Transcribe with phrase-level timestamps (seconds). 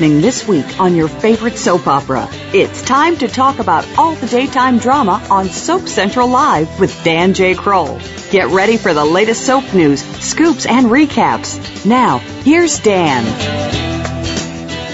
[0.00, 2.26] This week on your favorite soap opera?
[2.54, 7.34] It's time to talk about all the daytime drama on Soap Central Live with Dan
[7.34, 7.54] J.
[7.54, 8.00] Kroll.
[8.30, 11.84] Get ready for the latest soap news, scoops, and recaps.
[11.84, 13.26] Now, here's Dan.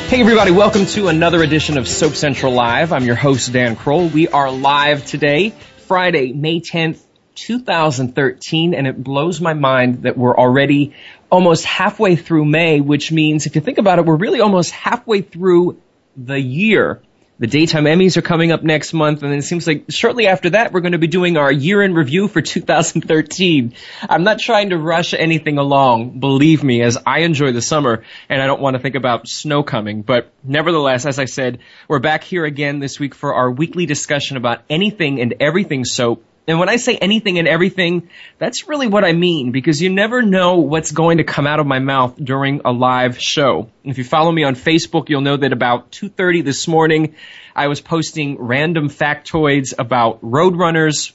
[0.09, 2.92] Hey everybody, welcome to another edition of Soap Central Live.
[2.92, 4.09] I'm your host, Dan Kroll.
[4.09, 5.50] We are live today,
[5.86, 7.06] Friday, May 10th,
[7.37, 10.95] 2013, and it blows my mind that we're already
[11.31, 15.20] almost halfway through May, which means if you think about it, we're really almost halfway
[15.20, 15.81] through
[16.17, 17.01] the year.
[17.39, 20.73] The daytime Emmys are coming up next month, and it seems like shortly after that,
[20.73, 23.75] we're going to be doing our year in review for 2013.
[24.09, 28.41] I'm not trying to rush anything along, believe me, as I enjoy the summer, and
[28.41, 30.00] I don't want to think about snow coming.
[30.00, 34.39] But nevertheless, as I said, we're back here again this week for our weekly discussion
[34.39, 38.08] about anything and everything soap and when I say anything and everything,
[38.39, 41.66] that's really what I mean because you never know what's going to come out of
[41.66, 43.69] my mouth during a live show.
[43.83, 47.16] If you follow me on Facebook, you'll know that about 2.30 this morning,
[47.55, 51.12] I was posting random factoids about roadrunners,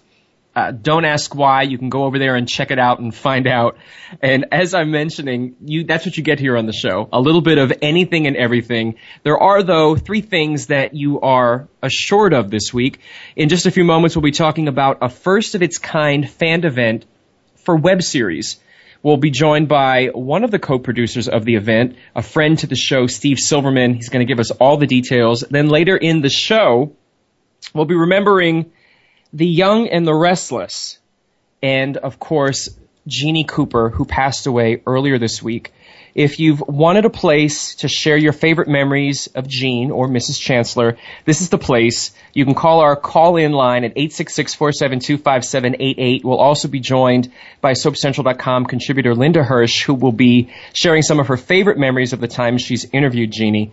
[0.54, 1.62] uh, don't ask why.
[1.62, 3.78] You can go over there and check it out and find out.
[4.22, 7.08] And as I'm mentioning, you, that's what you get here on the show.
[7.14, 8.96] A little bit of anything and everything.
[9.24, 13.00] There are though three things that you are assured of this week.
[13.36, 16.66] In just a few moments, we'll be talking about a first of its kind fan
[16.66, 17.06] event
[17.56, 18.60] for web series.
[19.04, 22.76] We'll be joined by one of the co-producers of the event, a friend to the
[22.76, 23.96] show, Steve Silverman.
[23.96, 25.46] He's going to give us all the details.
[25.50, 26.96] Then later in the show,
[27.74, 28.72] we'll be remembering
[29.34, 31.00] the Young and the Restless,
[31.64, 32.70] and of course,
[33.08, 35.72] Jeanne Cooper, who passed away earlier this week.
[36.14, 40.38] If you've wanted a place to share your favorite memories of Jeanne or Mrs.
[40.38, 42.12] Chancellor, this is the place.
[42.34, 46.26] You can call our call-in line at 866-472-5788.
[46.26, 47.32] We'll also be joined
[47.62, 52.20] by SoapCentral.com contributor Lynda Hirsch, who will be sharing some of her favorite memories of
[52.20, 53.72] the time she's interviewed Jeanne.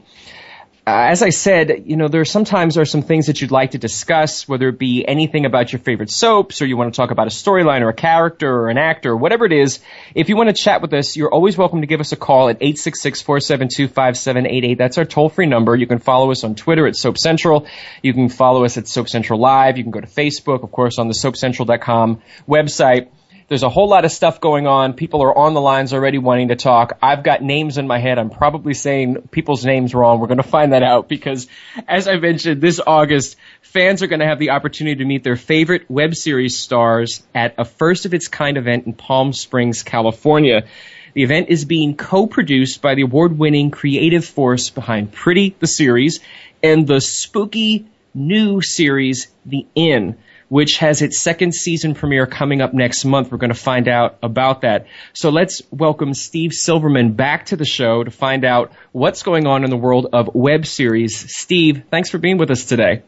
[0.89, 3.79] Uh, as I said, you know, there sometimes are some things that you'd like to
[3.79, 7.27] discuss, whether it be anything about your favorite soaps, or you want to talk about
[7.27, 9.81] a storyline or a character or an actor, or whatever it is.
[10.15, 12.49] If you want to chat with us, you're always welcome to give us a call
[12.49, 14.79] at 866-472-5788.
[14.79, 15.77] That's our toll-free number.
[15.77, 17.67] You can follow us on Twitter at Soap Central.
[18.03, 19.77] You can follow us at Soap Central Live.
[19.77, 23.09] You can go to Facebook, of course, on the SoapCentral.com website.
[23.49, 24.93] There's a whole lot of stuff going on.
[24.93, 26.99] People are on the lines already wanting to talk.
[27.03, 28.19] I've got names in my head.
[28.19, 30.21] I'm probably saying people's names wrong.
[30.21, 31.49] We're going to find that out because,
[31.89, 35.37] as I mentioned, this August, fans are going to have the opportunity to meet their
[35.37, 40.67] favorite web series stars at a first of its kind event in Palm Springs, California.
[41.15, 46.21] The event is being co-produced by the award-winning creative force behind Pretty, the series,
[46.63, 52.73] and the spooky new series, The Inn which has its second season premiere coming up
[52.73, 53.31] next month.
[53.31, 54.87] We're going to find out about that.
[55.13, 59.65] So let's welcome Steve Silverman back to the show to find out what's going on
[59.65, 61.37] in the world of web series.
[61.37, 63.03] Steve, thanks for being with us today.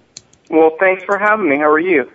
[0.50, 1.56] Well, thanks for having me.
[1.56, 2.10] How are you?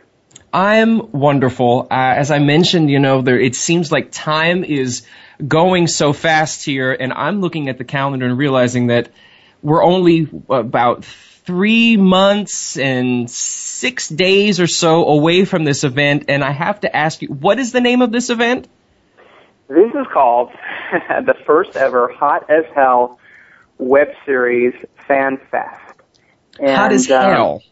[0.54, 1.88] I'm wonderful.
[1.92, 5.06] Uh, as I mentioned, you know, there, it seems like time is
[5.46, 9.10] going so fast here, and I'm looking at the calendar and realizing that
[9.62, 11.06] we're only about
[11.46, 16.96] three months and six days or so away from this event, and I have to
[16.96, 18.68] ask you, what is the name of this event?
[19.68, 20.52] This is called
[20.92, 23.20] the first ever Hot as Hell
[23.78, 24.74] web series
[25.08, 25.82] Fan Fest.
[26.60, 27.64] And, hot as um, hell.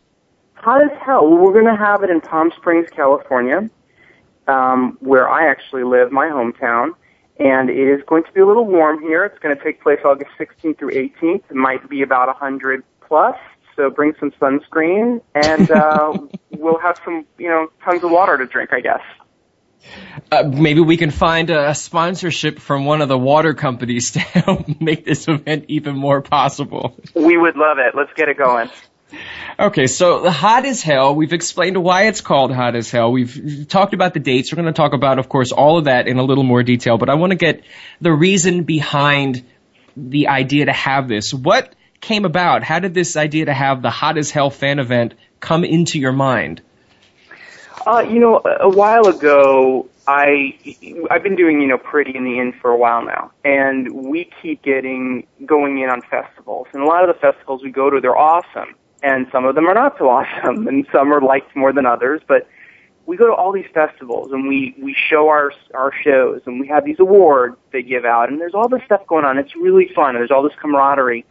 [0.55, 1.29] Hot as hell.
[1.29, 3.69] Well, we're going to have it in Palm Springs, California,
[4.47, 6.91] um, where I actually live, my hometown.
[7.39, 9.25] And it is going to be a little warm here.
[9.25, 11.43] It's going to take place August 16th through 18th.
[11.49, 13.35] It might be about 100 plus
[13.75, 16.17] so bring some sunscreen, and uh,
[16.51, 19.01] we'll have some, you know, tons of water to drink, I guess.
[20.31, 24.79] Uh, maybe we can find a sponsorship from one of the water companies to help
[24.81, 26.97] make this event even more possible.
[27.13, 27.95] We would love it.
[27.95, 28.69] Let's get it going.
[29.59, 31.13] Okay, so hot as hell.
[31.13, 33.11] We've explained why it's called hot as hell.
[33.11, 34.51] We've talked about the dates.
[34.51, 36.97] We're going to talk about, of course, all of that in a little more detail.
[36.97, 37.63] But I want to get
[38.01, 39.45] the reason behind
[39.95, 41.31] the idea to have this.
[41.31, 42.63] What came about?
[42.63, 46.11] How did this idea to have the Hot as Hell fan event come into your
[46.11, 46.61] mind?
[47.87, 50.57] Uh, you know, a while ago, I
[51.09, 54.29] I've been doing you know Pretty in the Inn for a while now, and we
[54.41, 57.99] keep getting going in on festivals, and a lot of the festivals we go to,
[57.99, 61.73] they're awesome, and some of them are not so awesome, and some are liked more
[61.73, 62.47] than others, but
[63.05, 66.67] we go to all these festivals and we we show our our shows and we
[66.67, 69.37] have these awards they give out and there's all this stuff going on.
[69.37, 70.11] It's really fun.
[70.11, 71.25] and There's all this camaraderie.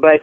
[0.00, 0.22] But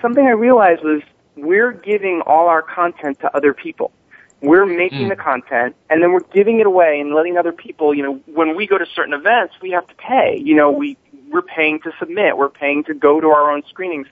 [0.00, 1.02] something I realized was
[1.36, 3.92] we're giving all our content to other people.
[4.40, 5.08] We're making mm.
[5.08, 8.56] the content and then we're giving it away and letting other people, you know, when
[8.56, 10.40] we go to certain events, we have to pay.
[10.42, 10.96] You know, we,
[11.30, 12.36] we're paying to submit.
[12.36, 14.06] We're paying to go to our own screenings.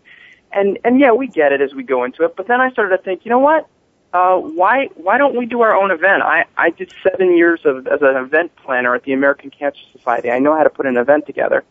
[0.53, 2.37] And, and yeah, we get it as we go into it.
[2.37, 3.67] But then I started to think, you know what?
[4.13, 6.23] Uh, why, why don't we do our own event?
[6.23, 10.31] I, I did seven years of, as an event planner at the American Cancer Society.
[10.31, 11.65] I know how to put an event together.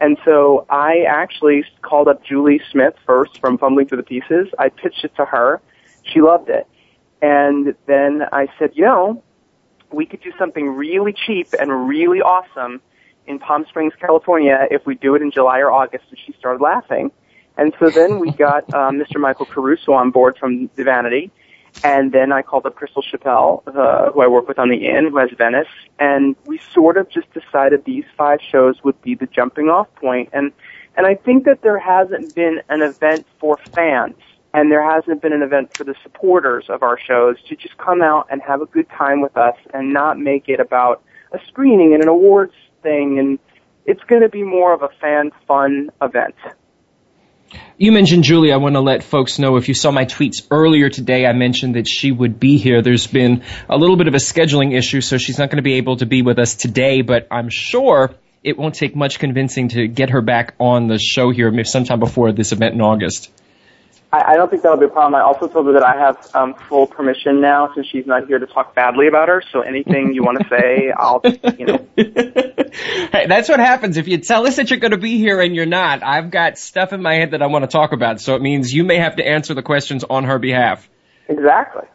[0.00, 4.48] And so I actually called up Julie Smith first from Fumbling Thru the Pieces.
[4.58, 5.60] I pitched it to her.
[6.02, 6.66] She loved it.
[7.20, 9.22] And then I said, you know,
[9.92, 12.80] we could do something really cheap and really awesome
[13.26, 16.04] in Palm Springs, California if we do it in July or August.
[16.08, 17.12] And she started laughing.
[17.58, 19.20] And so then we got um, Mr.
[19.20, 21.30] Michael Caruso on board from Divinity.
[21.82, 25.08] And then I called up Crystal Chappell, uh, who I work with on the Inn,
[25.10, 25.68] who has Venice,
[25.98, 30.28] and we sort of just decided these five shows would be the jumping off point.
[30.32, 30.52] And
[30.96, 34.16] and I think that there hasn't been an event for fans
[34.52, 38.02] and there hasn't been an event for the supporters of our shows to just come
[38.02, 41.02] out and have a good time with us and not make it about
[41.32, 43.38] a screening and an awards thing and
[43.86, 46.34] it's going to be more of a fan fun event.
[47.78, 48.52] You mentioned Julie.
[48.52, 51.74] I want to let folks know if you saw my tweets earlier today, I mentioned
[51.76, 52.82] that she would be here.
[52.82, 55.74] There's been a little bit of a scheduling issue, so she's not going to be
[55.74, 58.14] able to be with us today, but I'm sure
[58.44, 62.32] it won't take much convincing to get her back on the show here sometime before
[62.32, 63.30] this event in August.
[64.12, 65.14] I, I don't think that'll be a problem.
[65.14, 68.38] I also told her that I have um, full permission now since she's not here
[68.38, 69.42] to talk badly about her.
[69.52, 71.20] So anything you want to say, I'll,
[71.58, 71.86] you know.
[71.96, 75.54] hey, that's what happens if you tell us that you're going to be here and
[75.54, 76.02] you're not.
[76.02, 78.72] I've got stuff in my head that I want to talk about, so it means
[78.72, 80.88] you may have to answer the questions on her behalf.
[81.28, 81.86] Exactly.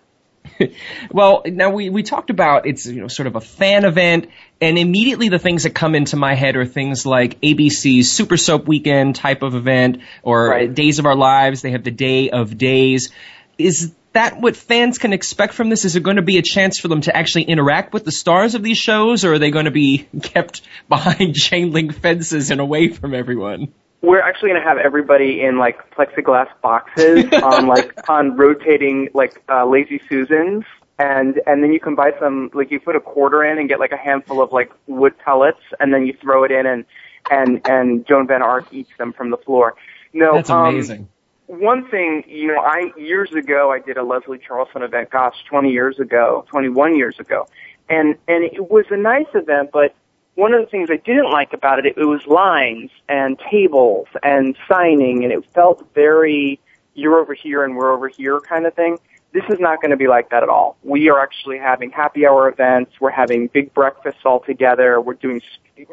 [1.11, 4.29] well, now we, we talked about it's you know sort of a fan event,
[4.61, 8.67] and immediately the things that come into my head are things like ABC's Super Soap
[8.67, 10.73] Weekend type of event, or right.
[10.73, 11.61] Days of Our Lives.
[11.61, 13.11] They have the Day of Days.
[13.57, 15.83] Is that what fans can expect from this?
[15.83, 18.55] Is it going to be a chance for them to actually interact with the stars
[18.55, 22.61] of these shows, or are they going to be kept behind chain link fences and
[22.61, 23.73] away from everyone?
[24.01, 29.41] we're actually going to have everybody in like plexiglass boxes on like on rotating like
[29.49, 30.63] uh, lazy susans
[30.97, 33.79] and and then you can buy some like you put a quarter in and get
[33.79, 36.85] like a handful of like wood pellets and then you throw it in and
[37.29, 39.75] and and Joan Van Ark eats them from the floor.
[40.13, 41.09] No, that's um, amazing.
[41.47, 45.69] One thing, you know, I years ago I did a Leslie Charleson event, gosh, 20
[45.69, 47.47] years ago, 21 years ago,
[47.89, 49.93] and and it was a nice event, but
[50.35, 54.07] one of the things I didn't like about it, it, it was lines and tables
[54.23, 56.59] and signing, and it felt very
[56.93, 58.97] you're over here and we're over here kind of thing.
[59.35, 60.77] This is not going to be like that at all.
[60.81, 62.93] We are actually having happy hour events.
[63.01, 65.01] We're having big breakfasts all together.
[65.01, 65.41] We're doing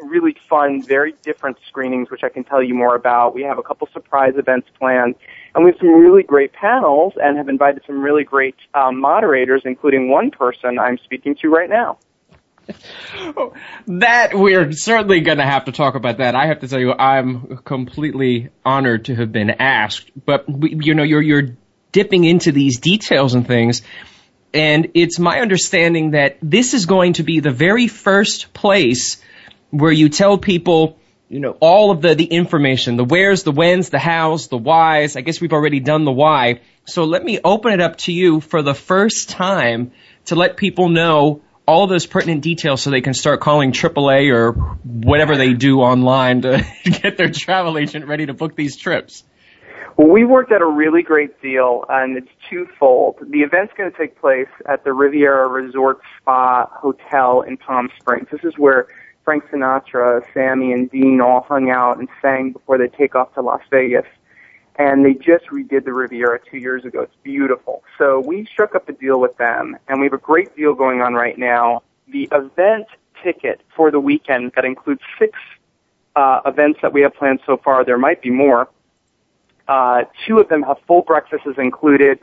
[0.01, 3.35] really fun, very different screenings, which I can tell you more about.
[3.35, 5.15] We have a couple surprise events planned,
[5.53, 9.63] and we have some really great panels and have invited some really great um, moderators,
[9.65, 11.97] including one person I'm speaking to right now
[13.87, 16.35] that we're certainly going to have to talk about that.
[16.35, 20.11] I have to tell you, I'm completely honored to have been asked.
[20.25, 21.57] But we, you know, you're you're
[21.93, 23.83] dipping into these details and things,
[24.53, 29.21] and it's my understanding that this is going to be the very first place
[29.71, 33.89] where you tell people, you know, all of the the information, the where's, the when's,
[33.89, 35.15] the how's, the why's.
[35.15, 36.59] I guess we've already done the why.
[36.85, 39.93] So let me open it up to you for the first time
[40.25, 44.51] to let people know all those pertinent details so they can start calling AAA or
[44.51, 49.23] whatever they do online to get their travel agent ready to book these trips?
[49.95, 53.17] Well, we worked out a really great deal, and it's twofold.
[53.21, 58.27] The event's going to take place at the Riviera Resort Spa Hotel in Palm Springs.
[58.31, 58.87] This is where
[59.23, 63.41] Frank Sinatra, Sammy, and Dean all hung out and sang before they take off to
[63.41, 64.05] Las Vegas
[64.77, 67.01] and they just redid the Riviera two years ago.
[67.01, 67.83] It's beautiful.
[67.97, 71.01] So we struck up a deal with them, and we have a great deal going
[71.01, 71.83] on right now.
[72.07, 72.87] The event
[73.23, 75.37] ticket for the weekend that includes six
[76.15, 77.85] uh, events that we have planned so far.
[77.85, 78.69] There might be more.
[79.67, 82.19] Uh, two of them have full breakfasts included.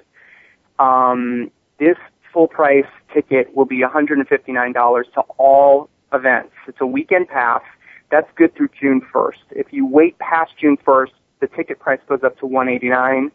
[0.78, 1.96] Um, this
[2.32, 6.52] full price ticket will be $159 to all events.
[6.66, 7.62] It's a weekend pass.
[8.10, 9.52] That's good through June 1st.
[9.52, 13.30] If you wait past June 1st, the ticket price goes up to 189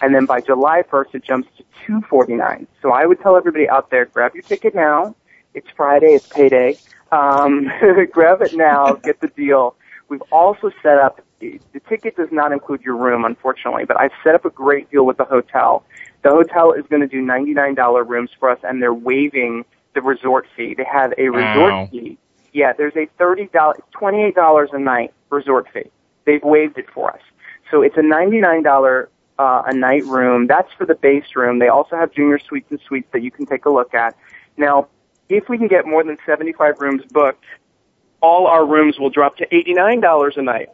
[0.00, 2.66] and then by July 1st it jumps to 249.
[2.82, 5.14] So I would tell everybody out there, grab your ticket now.
[5.54, 6.78] It's Friday, it's payday.
[7.10, 7.70] Um,
[8.12, 9.74] grab it now, get the deal.
[10.08, 14.34] We've also set up, the ticket does not include your room, unfortunately, but I've set
[14.34, 15.84] up a great deal with the hotel.
[16.22, 19.64] The hotel is going to do $99 rooms for us and they're waiving
[19.94, 20.74] the resort fee.
[20.74, 21.88] They have a resort Wow.
[21.90, 22.18] fee.
[22.52, 25.90] Yeah, there's a $30, $28 a night resort fee.
[26.24, 27.20] They've waived it for us.
[27.70, 29.06] So it's a $99
[29.38, 30.46] uh, a night room.
[30.46, 31.58] That's for the base room.
[31.60, 34.16] They also have junior suites and suites that you can take a look at.
[34.56, 34.88] Now,
[35.28, 37.44] if we can get more than 75 rooms booked,
[38.20, 40.70] all our rooms will drop to $89 a night.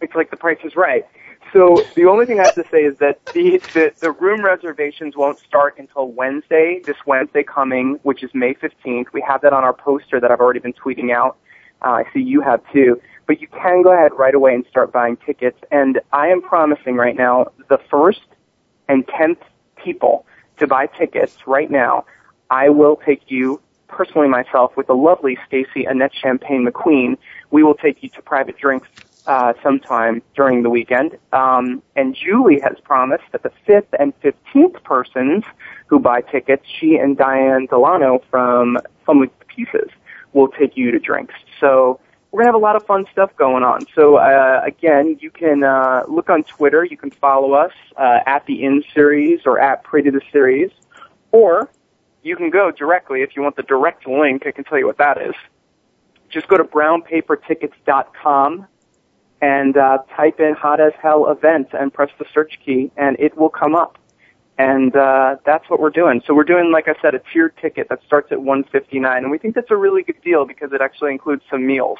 [0.00, 1.06] It's like the price is right.
[1.52, 5.16] So the only thing I have to say is that the, the, the room reservations
[5.16, 9.06] won't start until Wednesday, this Wednesday coming, which is May 15th.
[9.12, 11.36] We have that on our poster that I've already been tweeting out.
[11.82, 13.00] Uh, I see you have too.
[13.26, 15.58] But you can go ahead right away and start buying tickets.
[15.70, 18.26] And I am promising right now the first
[18.88, 19.38] and tenth
[19.76, 20.26] people
[20.58, 22.04] to buy tickets right now,
[22.50, 27.16] I will take you personally myself with the lovely Stacy Annette Champagne McQueen.
[27.50, 28.88] We will take you to private drinks
[29.26, 31.18] uh, sometime during the weekend.
[31.32, 35.44] Um, and Julie has promised that the fifth and fifteenth persons
[35.86, 39.90] who buy tickets, she and Diane Delano from Fun with Pieces
[40.32, 41.34] will take you to drinks.
[41.60, 43.86] So we're gonna have a lot of fun stuff going on.
[43.94, 46.84] So uh, again, you can uh, look on Twitter.
[46.84, 50.70] You can follow us uh, at the Inn Series or at Pretty the Series,
[51.32, 51.70] or
[52.22, 54.46] you can go directly if you want the direct link.
[54.46, 55.34] I can tell you what that is.
[56.28, 58.66] Just go to brownpapertickets.com
[59.40, 63.36] and uh, type in "hot as hell event" and press the search key, and it
[63.36, 63.98] will come up.
[64.58, 66.22] And uh, that's what we're doing.
[66.26, 69.36] So we're doing, like I said, a tiered ticket that starts at 159, and we
[69.36, 71.98] think that's a really good deal because it actually includes some meals.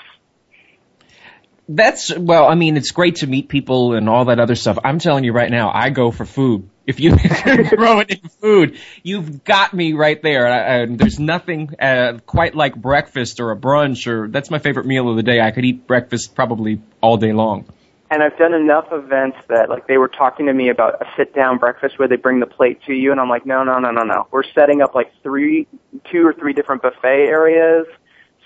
[1.68, 4.78] That's well, I mean, it's great to meet people and all that other stuff.
[4.84, 6.70] I'm telling you right now, I go for food.
[6.86, 10.46] If you throw it in food, you've got me right there.
[10.46, 15.10] I, there's nothing uh, quite like breakfast or a brunch, or that's my favorite meal
[15.10, 15.40] of the day.
[15.40, 17.66] I could eat breakfast probably all day long.
[18.08, 21.34] And I've done enough events that like they were talking to me about a sit
[21.34, 23.90] down breakfast where they bring the plate to you and I'm like, no, no, no,
[23.90, 24.28] no, no.
[24.30, 25.66] We're setting up like three,
[26.12, 27.86] two or three different buffet areas.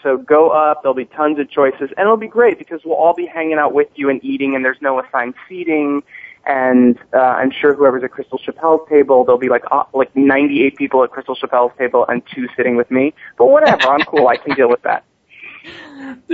[0.03, 3.15] So go up, there'll be tons of choices and it'll be great because we'll all
[3.15, 6.03] be hanging out with you and eating and there's no assigned seating.
[6.47, 10.77] And, uh, I'm sure whoever's at Crystal Chappell's table, there'll be like, uh, like 98
[10.77, 13.13] people at Crystal Chappell's table and two sitting with me.
[13.37, 14.27] But whatever, I'm cool.
[14.27, 15.05] I can deal with that.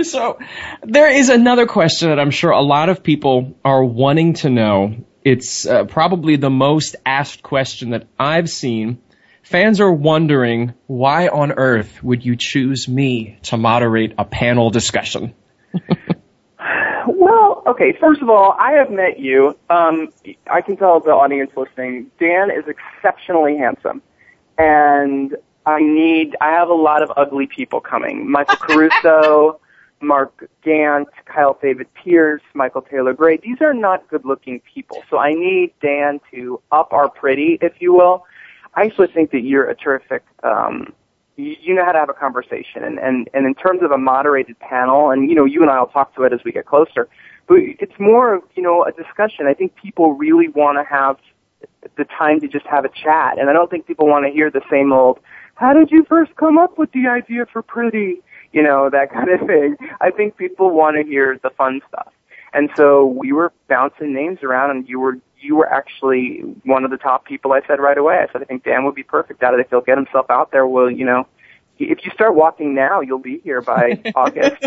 [0.03, 0.39] So
[0.83, 4.95] there is another question that I'm sure a lot of people are wanting to know.
[5.23, 9.01] It's uh, probably the most asked question that I've seen.
[9.47, 15.33] Fans are wondering why on earth would you choose me to moderate a panel discussion?
[17.07, 17.95] Well, okay.
[17.97, 19.57] First of all, I have met you.
[19.69, 20.09] Um,
[20.51, 24.01] I can tell the audience listening, Dan is exceptionally handsome,
[24.57, 26.35] and I need.
[26.41, 28.29] I have a lot of ugly people coming.
[28.29, 29.61] Michael Caruso,
[30.01, 33.37] Mark Gant, Kyle David Pierce, Michael Taylor Gray.
[33.37, 35.01] These are not good-looking people.
[35.09, 38.25] So I need Dan to up our pretty, if you will.
[38.75, 40.23] I actually think that you're a terrific.
[40.43, 40.93] Um,
[41.35, 43.97] you, you know how to have a conversation, and, and and in terms of a
[43.97, 46.65] moderated panel, and you know, you and I will talk to it as we get
[46.65, 47.07] closer.
[47.47, 49.47] But it's more of you know a discussion.
[49.47, 51.17] I think people really want to have
[51.95, 54.51] the time to just have a chat, and I don't think people want to hear
[54.51, 55.19] the same old.
[55.55, 58.21] How did you first come up with the idea for pretty?
[58.53, 59.75] You know that kind of thing.
[60.01, 62.11] I think people want to hear the fun stuff,
[62.53, 66.91] and so we were bouncing names around, and you were you were actually one of
[66.91, 67.53] the top people.
[67.53, 68.15] I said right away.
[68.15, 70.51] I said I think Dan would be perfect at it if he'll get himself out
[70.51, 70.65] there.
[70.65, 71.27] Well, you know,
[71.79, 74.57] if you start walking now, you'll be here by August.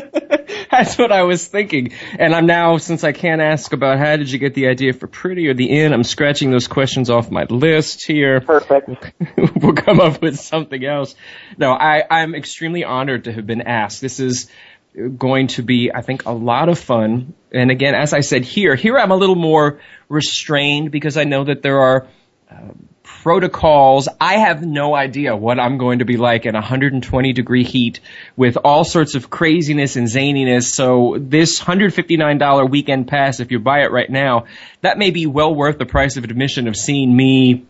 [0.70, 1.92] That's what I was thinking.
[2.18, 5.06] And I'm now, since I can't ask about how did you get the idea for
[5.06, 8.40] Pretty or the Inn, I'm scratching those questions off my list here.
[8.40, 9.12] Perfect.
[9.56, 11.14] we'll come up with something else.
[11.58, 14.00] No, I, I'm extremely honored to have been asked.
[14.00, 14.48] This is
[14.94, 17.34] going to be, I think, a lot of fun.
[17.52, 21.44] And again, as I said here, here I'm a little more restrained because I know
[21.44, 22.08] that there are
[22.50, 24.08] uh, protocols.
[24.20, 28.00] I have no idea what I'm going to be like in 120 degree heat
[28.36, 30.64] with all sorts of craziness and zaniness.
[30.64, 34.46] So this $159 weekend pass, if you buy it right now,
[34.80, 37.66] that may be well worth the price of admission of seeing me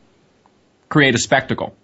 [0.88, 1.74] create a spectacle.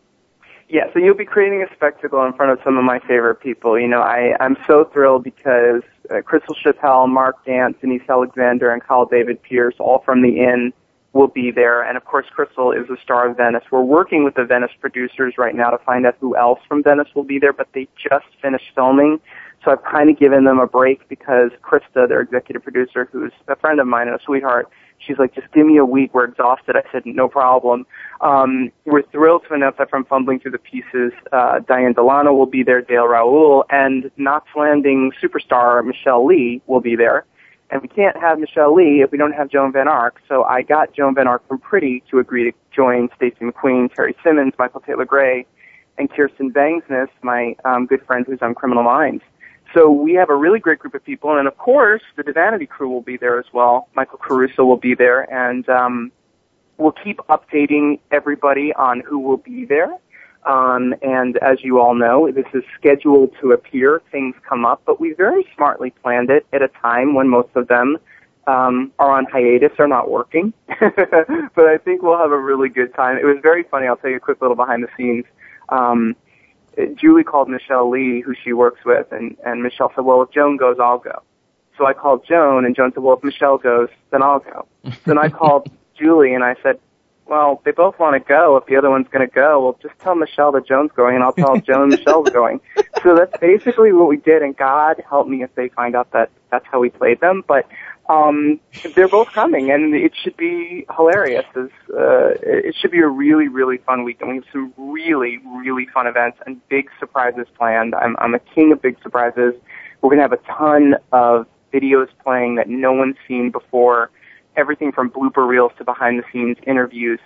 [0.69, 3.79] Yeah, so you'll be creating a spectacle in front of some of my favorite people.
[3.79, 8.83] You know, I, I'm so thrilled because uh, Crystal Chappell, Mark Gant, Denise Alexander, and
[8.83, 10.73] Kyle David Pierce, all from the Inn,
[11.13, 11.83] will be there.
[11.83, 13.63] And of course, Crystal is the star of Venice.
[13.71, 17.09] We're working with the Venice producers right now to find out who else from Venice
[17.15, 19.21] will be there, but they just finished filming.
[19.65, 23.57] So I've kind of given them a break because Krista, their executive producer, who's a
[23.57, 24.69] friend of mine and a sweetheart,
[24.99, 26.15] She's like, just give me a week.
[26.15, 26.77] We're exhausted.
[26.77, 27.87] I said, no problem.
[28.21, 32.47] Um, we're thrilled to announce that from Fumbling Thru the Pieces, uh, Diane Delano will
[32.47, 37.25] be there, Dale Raoul, and Knots Landing superstar Michelle Lee will be there.
[37.71, 40.21] And we can't have Michelle Lee if we don't have Joan Van Ark.
[40.29, 44.15] So I got Joan Van Ark from Pretty to agree to join Stacey McQueen, Terry
[44.23, 45.47] Simmons, Michael Taylor Gray,
[45.99, 49.23] and Kirsten Vangsness, my um, good friend who's on Criminal Minds.
[49.77, 52.89] So we have a really great group of people, and of course, the Divinity crew
[52.89, 53.89] will be there as well.
[53.95, 56.13] Michael Caruso will be there, and um,
[56.79, 59.99] we'll keep updating everybody on who will be there.
[60.47, 64.01] Um, and as you all know, this is scheduled to appear.
[64.11, 67.69] Things come up, but we very smartly planned it at a time when most of
[67.69, 67.99] them
[68.47, 70.55] um, are on hiatus or not working.
[70.69, 73.19] but I think we'll have a really good time.
[73.19, 73.89] It was very funny.
[73.89, 75.27] I'll tell you a quick little behind the scenes.
[75.69, 76.17] Um,
[76.95, 80.57] Julie called Michelle Lee, who she works with, and, and Michelle said, well, if Joan
[80.57, 81.23] goes, I'll go.
[81.79, 84.67] So I called Joan, and Joan said, well, if Michelle goes, then I'll go.
[85.05, 86.79] then I called Julie, and I said,
[87.27, 88.57] well, they both want to go.
[88.57, 91.25] If the other one's going to go, well, just tell Michelle that Joan's going, and
[91.25, 92.61] I'll tell Joan Michelle's going.
[93.03, 96.31] So that's basically what we did, and God help me if they find out that
[96.51, 97.43] that's how we played them.
[97.47, 97.67] But
[98.09, 98.61] um,
[98.95, 101.45] they're both coming, and it should be hilarious.
[101.57, 105.39] As, uh, it should be a really, really fun week, and we have some really,
[105.45, 107.95] really fun events and big surprises planned.
[107.95, 109.55] I'm, I'm a king of big surprises.
[110.01, 114.11] We're going to have a ton of videos playing that no one's seen before,
[114.57, 117.21] everything from blooper reels to behind the scenes interviews.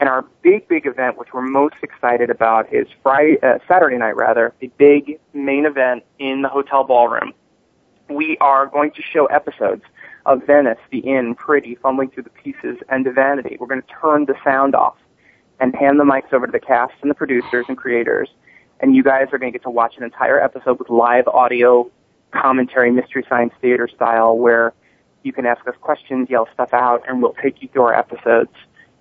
[0.00, 4.16] And our big, big event, which we're most excited about, is Friday, uh, Saturday night
[4.16, 7.32] rather, the big main event in the hotel ballroom.
[8.08, 9.82] We are going to show episodes
[10.26, 13.56] of Venice, The Inn, Pretty, Fumbling Thru the Pieces, and Divinity.
[13.60, 14.96] We're going to turn the sound off
[15.60, 18.28] and hand the mics over to the cast and the producers and creators.
[18.80, 21.90] And you guys are going to get to watch an entire episode with live audio
[22.32, 24.74] commentary, Mystery Science Theater style, where
[25.22, 28.52] you can ask us questions, yell stuff out, and we'll take you through our episodes.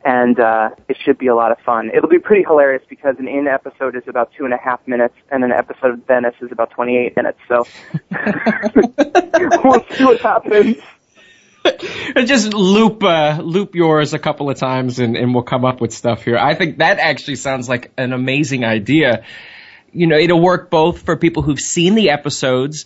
[0.06, 1.90] And uh, it should be a lot of fun.
[1.94, 5.16] It'll be pretty hilarious because an Inn episode is about two and a half minutes,
[5.32, 7.40] and an episode of Venice is about 28 minutes.
[7.48, 7.66] So
[9.64, 10.78] we'll see what happens.
[12.26, 15.94] just loop uh, loop yours a couple of times and, and we'll come up with
[15.94, 16.38] stuff here.
[16.38, 19.24] I think that actually sounds like an amazing idea.
[19.92, 22.86] You know, it'll work both for people who've seen the episodes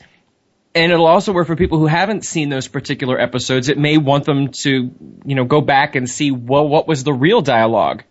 [0.75, 3.67] and it'll also work for people who haven't seen those particular episodes.
[3.67, 4.91] It may want them to,
[5.25, 8.03] you know, go back and see well what was the real dialogue.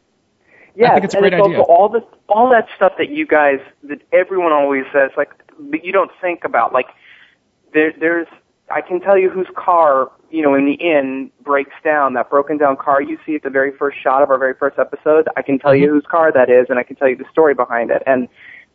[0.75, 1.61] Yeah, I think it's a great it's idea.
[1.61, 5.31] All this all that stuff that you guys that everyone always says like
[5.71, 6.87] that you don't think about like
[7.73, 8.27] there there's
[8.71, 12.15] I can tell you whose car, you know, in the inn breaks down.
[12.15, 14.79] That broken down car you see at the very first shot of our very first
[14.79, 15.29] episode.
[15.37, 15.85] I can tell mm-hmm.
[15.85, 18.03] you whose car that is, and I can tell you the story behind it.
[18.07, 18.29] And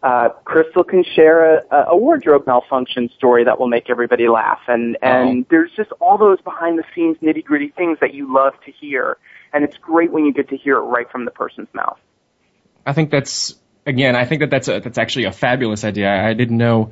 [0.04, 4.62] uh, Crystal can share a, a wardrobe malfunction story that will make everybody laugh.
[4.68, 5.48] And and oh.
[5.50, 9.18] there's just all those behind the scenes nitty gritty things that you love to hear.
[9.54, 12.00] And it's great when you get to hear it right from the person's mouth.
[12.86, 14.16] I think that's again.
[14.16, 16.10] I think that that's a, that's actually a fabulous idea.
[16.10, 16.92] I didn't know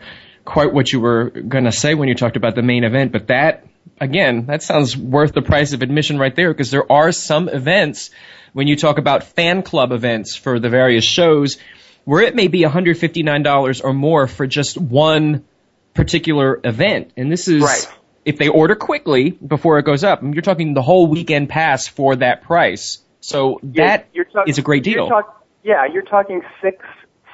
[0.50, 3.28] quite what you were going to say when you talked about the main event, but
[3.28, 3.68] that,
[4.02, 8.10] again, that sounds worth the price of admission right there because there are some events
[8.54, 11.60] when you talk about fan club events for the various shows
[12.04, 15.46] where it may be $159 or more for just one
[15.94, 17.12] particular event.
[17.16, 17.88] And this is, right.
[18.26, 21.50] if they order quickly before it goes up, I mean, you're talking the whole weekend
[21.50, 22.98] pass for that price.
[23.22, 25.06] So that you're, you're talk- is a great deal.
[25.06, 26.84] You're talk- yeah, you're talking six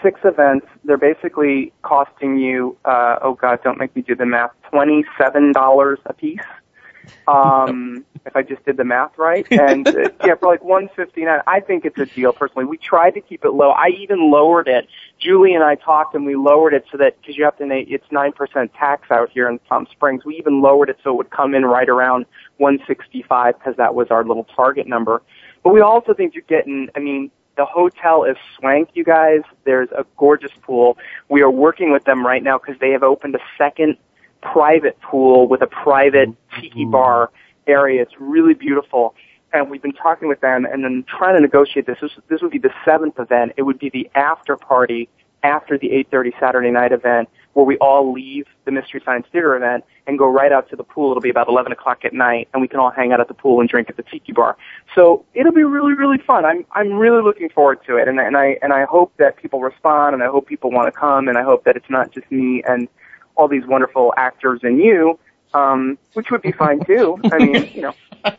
[0.06, 0.68] six events.
[0.84, 6.13] They're basically costing you, uh, oh God, don't make me do the math, $27 a
[6.13, 6.39] piece.
[7.28, 9.48] Um, if I just did the math right.
[9.50, 12.65] And uh, yeah, for like 159 I think it's a deal personally.
[12.65, 13.72] We tried to keep it low.
[13.72, 14.88] I even lowered it.
[15.20, 18.08] Julie and I talked and we lowered it so that, cause you have to, it's
[18.10, 20.24] 9% tax out here in Palm Springs.
[20.24, 24.12] We even lowered it so it would come in right around 165 because that was
[24.12, 25.24] our little target number.
[25.63, 29.41] But we also think you're getting, I mean, the hotel is swank, you guys.
[29.63, 30.98] There's a gorgeous pool.
[31.30, 33.98] We are working with them right now because they have opened a second
[34.41, 36.91] private pool with a private tiki mm-hmm.
[36.91, 37.32] bar
[37.68, 38.02] area.
[38.02, 39.15] It's really beautiful.
[39.54, 41.98] And we've been talking with them and then trying to negotiate this.
[42.02, 43.54] This, this would be the seventh event.
[43.58, 45.08] It would be the after party
[45.44, 49.86] after the 8.30 Saturday night event where we all leave the Mystery Science Theater event
[50.08, 51.12] and go right out to the pool.
[51.12, 53.34] It'll be about 11 o'clock at night and we can all hang out at the
[53.34, 54.58] pool and drink at the tiki bar.
[54.94, 56.44] So it'll be really, really fun.
[56.44, 59.62] I'm, I'm really looking forward to it and, and I, and I hope that people
[59.62, 62.30] respond and I hope people want to come and I hope that it's not just
[62.30, 62.89] me and
[63.36, 65.18] all these wonderful actors and you,
[65.54, 67.18] um, which would be fine too.
[67.32, 67.96] I mean, you know.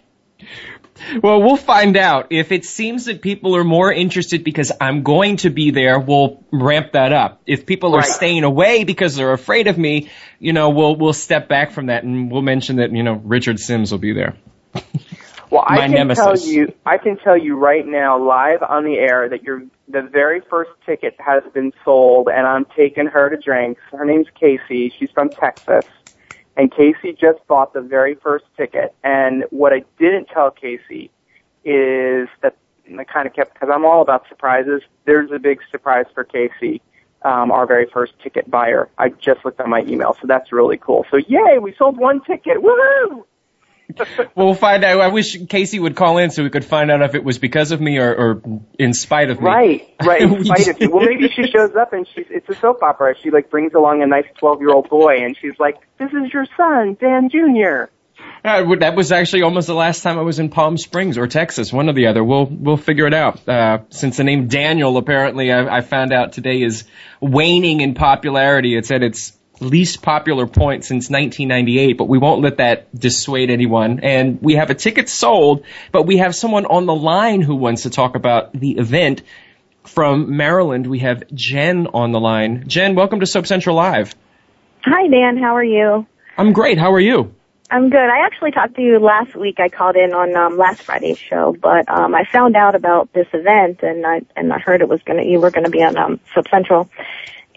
[1.23, 2.29] Well, we'll find out.
[2.31, 6.45] If it seems that people are more interested because I'm going to be there, we'll
[6.53, 7.43] ramp that up.
[7.47, 11.49] If people are staying away because they're afraid of me, you know, we'll we'll step
[11.49, 14.37] back from that and we'll mention that, you know, Richard Sims will be there.
[15.51, 16.25] Well, I can nemesis.
[16.25, 20.03] tell you, I can tell you right now, live on the air, that your the
[20.03, 23.81] very first ticket has been sold, and I'm taking her to drinks.
[23.93, 24.93] Her name's Casey.
[24.99, 25.85] She's from Texas,
[26.57, 28.95] and Casey just bought the very first ticket.
[29.05, 31.11] And what I didn't tell Casey
[31.65, 32.57] is that
[32.99, 34.83] I kind of kept because I'm all about surprises.
[35.05, 36.81] There's a big surprise for Casey.
[37.23, 38.89] Um, our very first ticket buyer.
[38.99, 41.05] I just looked at my email, so that's really cool.
[41.11, 42.59] So yay, we sold one ticket.
[42.59, 43.25] Woohoo!
[44.35, 45.01] We'll find out.
[45.01, 47.73] I wish Casey would call in so we could find out if it was because
[47.73, 48.43] of me or, or
[48.79, 49.47] in spite of me.
[49.47, 50.23] Right, right.
[50.23, 50.91] In spite of you.
[50.91, 53.15] Well, maybe she shows up and she's it's a soap opera.
[53.23, 56.33] She like brings along a nice twelve year old boy, and she's like, "This is
[56.33, 57.91] your son, Dan Jr."
[58.45, 61.73] Uh, that was actually almost the last time I was in Palm Springs or Texas,
[61.73, 62.23] one or the other.
[62.23, 63.49] We'll we'll figure it out.
[63.49, 66.85] Uh, since the name Daniel apparently I, I found out today is
[67.21, 68.77] waning in popularity.
[68.77, 74.01] It's at its least popular point since 1998, but we won't let that dissuade anyone.
[74.01, 77.83] And we have a ticket sold, but we have someone on the line who wants
[77.83, 79.23] to talk about the event.
[79.85, 82.65] From Maryland, we have Jen on the line.
[82.67, 84.15] Jen, welcome to Soap Central Live.
[84.83, 85.37] Hi, Dan.
[85.37, 86.07] How are you?
[86.37, 86.77] I'm great.
[86.77, 87.35] How are you?
[87.71, 87.99] I'm good.
[87.99, 89.59] I actually talked to you last week.
[89.59, 93.27] I called in on um, last Friday's show, but um, I found out about this
[93.33, 96.21] event, and I and I heard it was gonna you were gonna be on um,
[96.33, 96.89] Soap Central.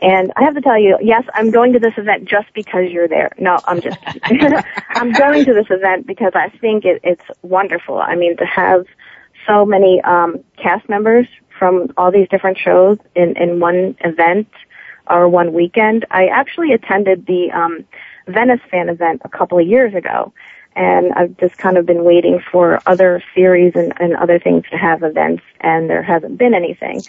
[0.02, 3.08] And I have to tell you, yes, I'm going to this event just because you're
[3.08, 3.32] there.
[3.38, 3.98] No, I'm just.
[4.90, 8.00] I'm going to this event because I think it, it's wonderful.
[8.00, 8.86] I mean, to have
[9.48, 14.48] so many um, cast members from all these different shows in, in one event
[15.10, 16.06] or one weekend.
[16.10, 17.86] I actually attended the um,
[18.28, 20.34] Venice fan event a couple of years ago,
[20.76, 24.78] and I've just kind of been waiting for other series and, and other things to
[24.78, 27.02] have events, and there hasn't been anything.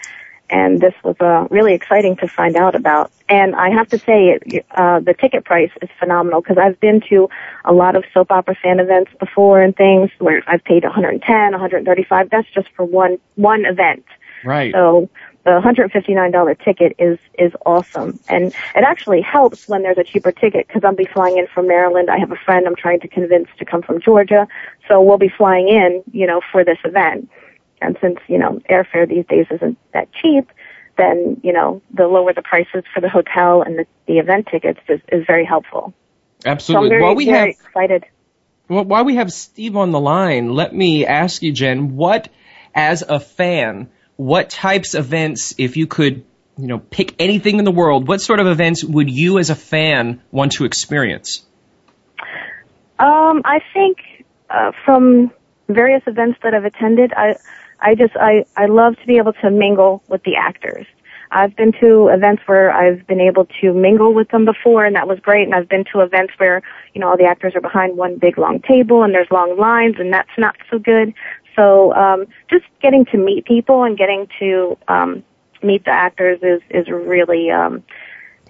[0.51, 3.13] And this was uh, really exciting to find out about.
[3.29, 7.01] And I have to say, it, uh, the ticket price is phenomenal because I've been
[7.09, 7.29] to
[7.65, 12.31] a lot of soap opera fan events before and things where I've paid 110, 135.
[12.31, 14.05] That's just for one one event.
[14.45, 14.73] Right.
[14.73, 15.09] So
[15.45, 20.67] the $159 ticket is is awesome, and it actually helps when there's a cheaper ticket
[20.67, 22.11] because I'll be flying in from Maryland.
[22.11, 24.47] I have a friend I'm trying to convince to come from Georgia,
[24.87, 27.31] so we'll be flying in, you know, for this event.
[27.81, 30.51] And since you know airfare these days isn't that cheap,
[30.97, 34.81] then you know the lower the prices for the hotel and the, the event tickets
[34.89, 35.95] is, is very helpful.
[36.43, 36.89] So I'm Absolutely.
[36.91, 38.05] very, While we very have excited.
[38.69, 42.29] Well, while we have Steve on the line, let me ask you, Jen, what,
[42.73, 46.25] as a fan, what types of events, if you could,
[46.57, 49.57] you know, pick anything in the world, what sort of events would you as a
[49.57, 51.45] fan want to experience?
[52.99, 53.99] Um, I think
[54.49, 55.33] uh, from
[55.69, 57.37] various events that I've attended, I
[57.81, 60.87] I just I I love to be able to mingle with the actors.
[61.33, 65.07] I've been to events where I've been able to mingle with them before, and that
[65.07, 65.45] was great.
[65.45, 66.63] And I've been to events where
[66.95, 69.97] you know all the actors are behind one big long table and there's long lines,
[69.99, 71.15] and that's not so good.
[71.57, 75.23] So um, just getting to meet people and getting to um,
[75.63, 77.83] meet the actors is is really um,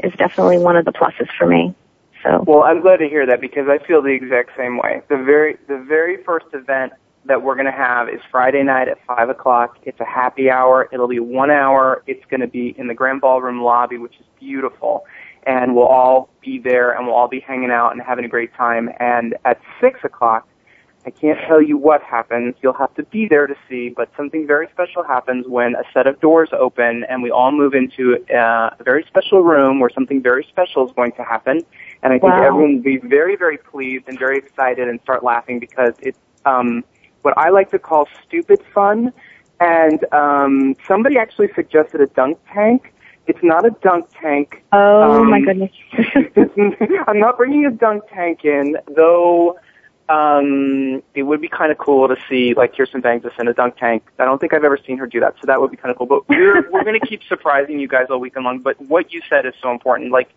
[0.02, 1.74] is definitely one of the pluses for me.
[2.22, 5.02] So Well, I'm glad to hear that because I feel the exact same way.
[5.08, 6.92] The very the very first event
[7.26, 9.78] that we're going to have is Friday night at five o'clock.
[9.82, 10.88] It's a happy hour.
[10.92, 12.02] It'll be one hour.
[12.06, 15.04] It's going to be in the Grand Ballroom lobby, which is beautiful,
[15.46, 18.54] and we'll all be there and we'll all be hanging out and having a great
[18.54, 18.90] time.
[18.98, 20.46] And at six o'clock,
[21.06, 22.56] I can't tell you what happens.
[22.62, 26.06] You'll have to be there to see, but something very special happens when a set
[26.06, 30.22] of doors open and we all move into uh, a very special room where something
[30.22, 31.62] very special is going to happen.
[32.02, 32.44] And I think Wow.
[32.44, 36.84] everyone will be very, very pleased and very excited and start laughing because it's um,
[37.22, 39.12] what I like to call stupid fun.
[39.60, 42.94] And um, somebody actually suggested a dunk tank.
[43.26, 44.62] It's not a dunk tank.
[44.72, 45.70] oh Um, my goodness.
[47.06, 49.58] I'm not bringing a dunk tank in, though.
[50.08, 53.76] Um, it would be kind of cool to see like Kirsten Banks in a dunk
[53.76, 54.02] tank.
[54.18, 55.98] I don't think I've ever seen her do that, so that would be kind of
[55.98, 56.06] cool.
[56.06, 58.58] But we're we're going to keep surprising you guys all weekend long.
[58.58, 60.10] But what you said is so important.
[60.10, 60.30] Like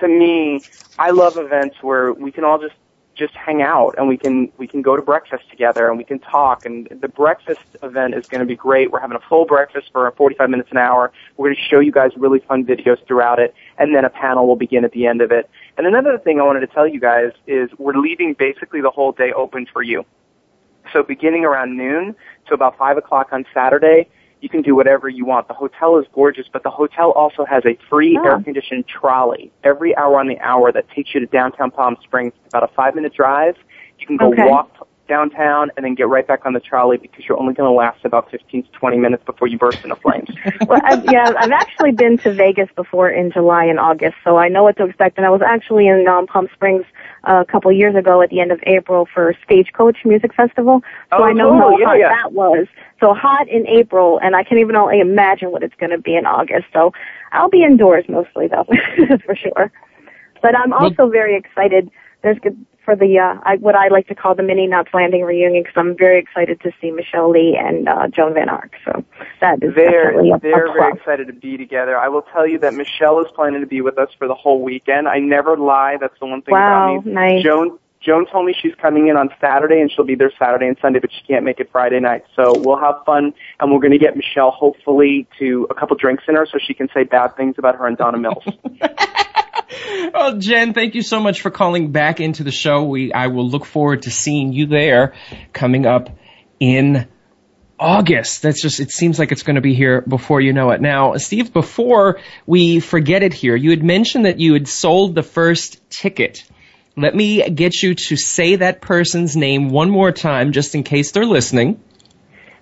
[0.00, 0.60] to me,
[0.98, 2.74] I love events where we can all just
[3.16, 6.18] just hang out and we can we can go to breakfast together and we can
[6.18, 8.90] talk and the breakfast event is going to be great.
[8.90, 11.10] We're having a full breakfast for 45 minutes an hour.
[11.36, 14.46] We're going to show you guys really fun videos throughout it and then a panel
[14.46, 15.48] will begin at the end of it.
[15.78, 19.12] And another thing I wanted to tell you guys is we're leaving basically the whole
[19.12, 20.04] day open for you.
[20.92, 22.14] So beginning around noon
[22.48, 24.08] to about five o'clock on Saturday,
[24.40, 25.48] you can do whatever you want.
[25.48, 28.24] The hotel is gorgeous, but the hotel also has a free Oh.
[28.26, 32.32] air conditioned trolley every hour on the hour that takes you to downtown Palm Springs.
[32.44, 33.56] It's about a five minute drive.
[33.98, 34.44] You can go Okay.
[34.44, 37.72] walk downtown and then get right back on the trolley because you're only going to
[37.74, 40.28] last about 15 to 20 minutes before you burst into flames.
[40.66, 44.48] well, I've, yeah, I've actually been to Vegas before in July and August, so I
[44.48, 45.16] know what to expect.
[45.16, 46.84] And I was actually in um, Palm Springs
[47.24, 51.24] a couple years ago at the end of April for Stagecoach Music Festival, so Oh,
[51.24, 51.60] I know totally.
[51.60, 52.08] how Yeah, hot yeah.
[52.08, 52.66] that was.
[53.00, 56.16] So hot in April, and I can even only imagine what it's going to be
[56.16, 56.66] in August.
[56.72, 56.92] So
[57.32, 58.64] I'll be indoors mostly, though,
[59.24, 59.70] for sure.
[60.42, 61.90] But I'm also very excited.
[62.22, 65.22] There's good for the uh, I, what I like to call the mini Knots Landing
[65.22, 68.74] reunion because I'm very excited to see Michelle Lee and uh, Joan Van Ark.
[68.86, 69.04] So
[69.42, 71.98] that is they're a, they're a very excited to be together.
[71.98, 74.62] I will tell you that Michelle is planning to be with us for the whole
[74.62, 75.08] weekend.
[75.08, 75.98] I never lie.
[76.00, 77.12] That's the one thing Wow, about me.
[77.12, 77.42] nice.
[77.42, 80.76] Joan Joan told me she's coming in on Saturday and she'll be there Saturday and
[80.80, 82.24] Sunday, but she can't make it Friday night.
[82.36, 86.22] So we'll have fun and we're going to get Michelle hopefully to a couple drinks
[86.28, 88.44] in her so she can say bad things about her and Donna Mills.
[90.14, 92.84] Well, Jen, thank you so much for calling back into the show.
[92.84, 95.14] We, I will look forward to seeing you there
[95.52, 96.10] coming up
[96.60, 97.08] in
[97.78, 98.42] August.
[98.42, 100.80] That's just, it seems like it's going to be here before you know it.
[100.80, 105.22] Now, Steve, before we forget it here, you had mentioned that you had sold the
[105.22, 106.44] first ticket.
[106.96, 111.12] Let me get you to say that person's name one more time just in case
[111.12, 111.82] they're listening.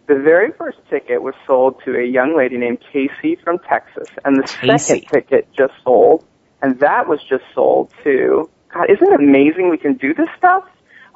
[0.06, 4.36] The very first ticket was sold to a young lady named Casey from Texas, and
[4.36, 4.78] the Casey.
[4.78, 6.26] second ticket just sold,
[6.62, 8.48] and that was just sold to.
[8.72, 10.64] God, isn't it amazing we can do this stuff?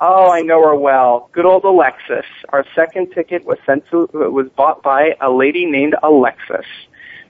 [0.01, 1.29] Oh, I know her well.
[1.33, 2.24] Good old Alexis.
[2.51, 6.66] Our second ticket was sent to was bought by a lady named Alexis.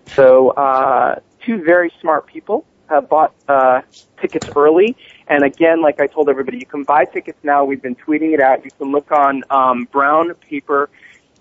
[0.07, 3.81] So uh, two very smart people have bought uh,
[4.21, 4.97] tickets early.
[5.29, 7.65] And again, like I told everybody, you can buy tickets now.
[7.65, 8.63] We've been tweeting it out.
[8.65, 10.91] You can look on um, Brown Paper.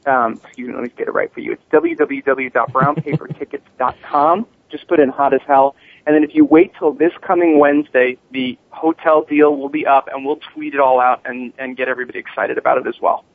[0.05, 1.51] Um, excuse me, let me get it right for you.
[1.53, 4.47] It's www.brownpapertickets.com.
[4.69, 5.75] Just put in hot as hell.
[6.07, 10.07] And then if you wait till this coming Wednesday, the hotel deal will be up
[10.07, 13.25] and we'll tweet it all out and, and get everybody excited about it as well.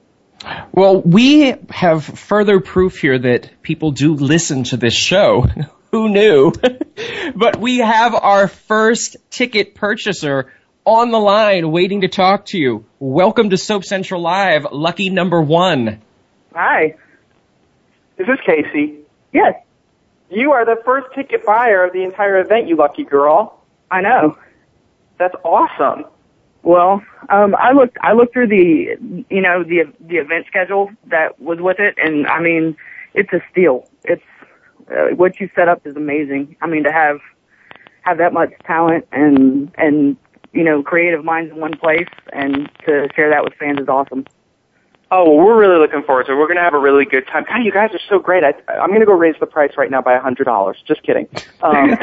[0.73, 5.45] Well, we have further proof here that people do listen to this show.
[5.91, 6.51] Who knew?
[7.37, 10.51] but we have our first ticket purchaser
[10.87, 12.87] on the line waiting to talk to you.
[12.99, 16.01] Welcome to Soap Central Live, lucky number one.
[16.55, 16.95] Hi.
[18.17, 19.01] Is This Casey.
[19.31, 19.63] Yes,
[20.33, 23.63] You are the first ticket buyer of the entire event, you lucky girl.
[23.91, 24.39] I know.
[25.19, 26.07] That's awesome.
[26.63, 28.97] Well, um, I looked I looked through the
[29.29, 32.77] you know the the event schedule that was with it, and I mean
[33.13, 33.89] it's a steal.
[34.05, 34.23] It's
[34.91, 36.57] uh, what you set up is amazing.
[36.63, 37.19] I mean to have
[38.03, 40.17] have that much talent and and
[40.53, 44.25] you know creative minds in one place and to share that with fans is awesome.
[45.15, 46.37] Oh, well, we're really looking forward to it.
[46.37, 47.45] We're going to have a really good time.
[47.47, 48.45] God, you guys are so great.
[48.45, 50.75] I, I'm going to go raise the price right now by a $100.
[50.87, 51.29] Just kidding.
[51.61, 51.91] Um,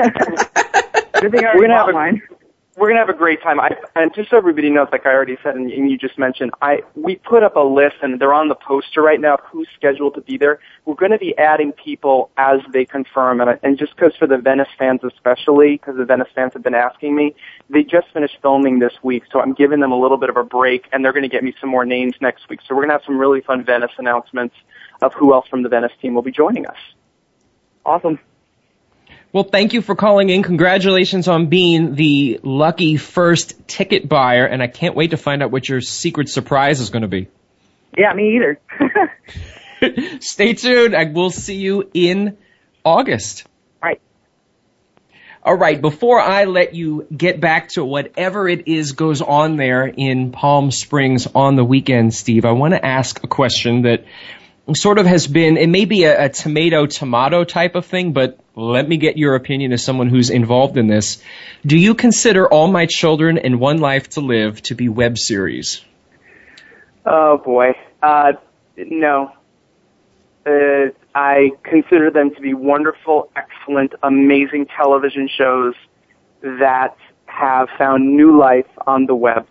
[1.19, 2.21] Good thing I We're gonna have a-
[2.77, 3.59] we're gonna have a great time.
[3.59, 6.51] I, and just so everybody knows, like I already said, and, and you just mentioned,
[6.61, 9.67] I we put up a list, and they're on the poster right now of who's
[9.75, 10.59] scheduled to be there.
[10.85, 14.27] We're going to be adding people as they confirm, and, I- and just because for
[14.27, 17.35] the Venice fans especially, because the Venice fans have been asking me,
[17.69, 20.43] they just finished filming this week, so I'm giving them a little bit of a
[20.43, 22.59] break, and they're going to get me some more names next week.
[22.67, 24.55] So we're going to have some really fun Venice announcements
[25.01, 26.77] of who else from the Venice team will be joining us.
[27.85, 28.19] Awesome.
[29.31, 30.41] Well, thank you for calling in.
[30.41, 35.51] Congratulations on being the lucky first ticket buyer, and I can't wait to find out
[35.51, 37.27] what your secret surprise is going to be.
[37.95, 38.59] Yeah, me either.
[40.19, 40.95] Stay tuned.
[40.95, 42.37] I will see you in
[42.83, 43.45] August.
[45.41, 49.85] All right, before I let you get back to whatever it is goes on there
[49.85, 54.03] in Palm Springs on the weekend, Steve, I want to ask a question that
[54.75, 58.37] sort of has been, it may be a, a tomato tomato type of thing, but
[58.53, 61.23] let me get your opinion as someone who's involved in this.
[61.65, 65.81] Do you consider All My Children and One Life to Live to be web series?
[67.05, 67.75] Oh boy.
[68.03, 68.33] Uh,
[68.75, 69.31] no.
[70.49, 75.75] Uh, I consider them to be wonderful, excellent, amazing television shows
[76.41, 79.45] that have found new life on the web.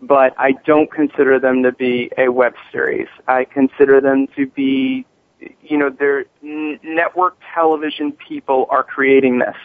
[0.00, 3.08] But I don't consider them to be a web series.
[3.26, 5.04] I consider them to be,
[5.62, 9.56] you know, they're n- network television people are creating this.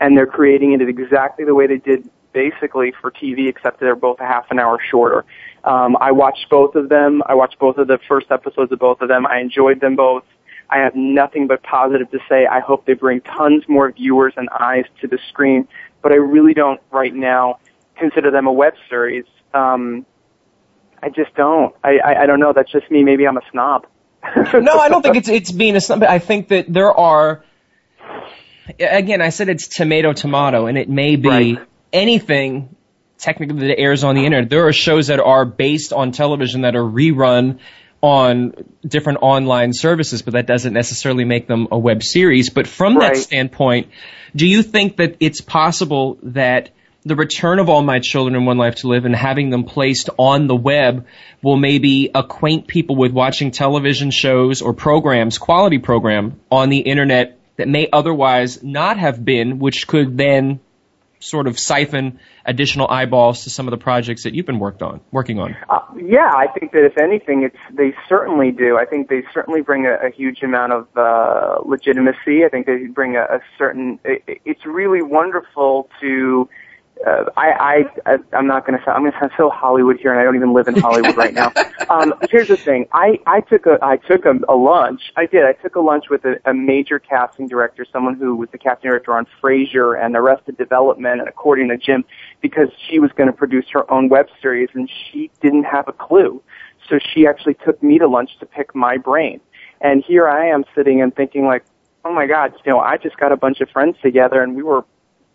[0.00, 4.20] And they're creating it exactly the way they did basically for TV, except they're both
[4.20, 5.24] a half an hour shorter.
[5.64, 7.20] Um, I watched both of them.
[7.26, 9.26] I watched both of the first episodes of both of them.
[9.26, 10.22] I enjoyed them both.
[10.70, 12.46] I have nothing but positive to say.
[12.46, 15.66] I hope they bring tons more viewers and eyes to the screen,
[16.00, 17.58] but I really don't right now
[17.96, 19.24] consider them a web series.
[19.52, 20.06] Um,
[21.02, 21.74] I just don't.
[21.82, 22.52] I, I, I don't know.
[22.52, 23.02] That's just me.
[23.02, 23.88] Maybe I'm a snob.
[24.36, 26.04] no, I don't think it's it's being a snub.
[26.04, 27.42] I think that there are.
[28.78, 31.68] Again, I said it's tomato tomato, and it may be Right.
[31.92, 32.74] Anything
[33.18, 34.48] technically that airs on the internet.
[34.48, 37.58] There are shows that are based on television that are rerun
[38.00, 38.54] on
[38.86, 42.50] different online services, but that doesn't necessarily make them a web series.
[42.50, 43.14] But from Right.
[43.14, 43.88] that standpoint,
[44.36, 46.70] do you think that it's possible that
[47.04, 50.10] the return of All My Children in One Life to Live and having them placed
[50.16, 51.06] on the web
[51.42, 57.38] will maybe acquaint people with watching television shows or programs, quality program on the internet
[57.56, 60.60] that may otherwise not have been, which could then
[61.20, 65.00] sort of siphon additional eyeballs to some of the projects that you've been worked on,
[65.10, 65.56] working on.
[65.68, 68.76] Uh, yeah, I think that if anything, it's they certainly do.
[68.78, 72.44] I think they certainly bring a, a huge amount of uh, legitimacy.
[72.44, 73.98] I think they bring a, a certain.
[74.04, 76.48] It, it's really wonderful to.
[77.06, 78.96] Uh, I, I, I, I'm not going to sound.
[78.96, 81.34] I'm going to sound so Hollywood here, and I don't even live in Hollywood right
[81.34, 81.52] now.
[81.90, 82.86] Um, here's the thing.
[82.92, 85.10] I, I took a, I took a, a lunch.
[85.16, 85.44] I did.
[85.44, 88.90] I took a lunch with a, a major casting director, someone who was the casting
[88.90, 92.04] director on Frasier and Arrested Development, and according to Jim,
[92.42, 95.94] because she was going to produce her own web series, and she didn't have a
[95.94, 96.42] clue.
[96.90, 99.40] So she actually took me to lunch to pick my brain.
[99.80, 101.64] And here I am sitting and thinking like,
[102.04, 104.62] oh my God, you know, I just got a bunch of friends together and we
[104.62, 104.84] were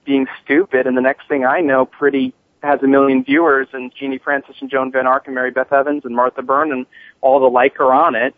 [0.06, 0.88] being stupid.
[0.88, 4.70] And the next thing I know, Pretty has a million viewers and Genie Francis and
[4.70, 6.86] Joan Van Ark and Mary Beth Evans and Martha Byrne and
[7.22, 8.34] all the like are on it.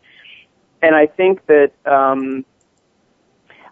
[0.82, 2.45] And I think that, um,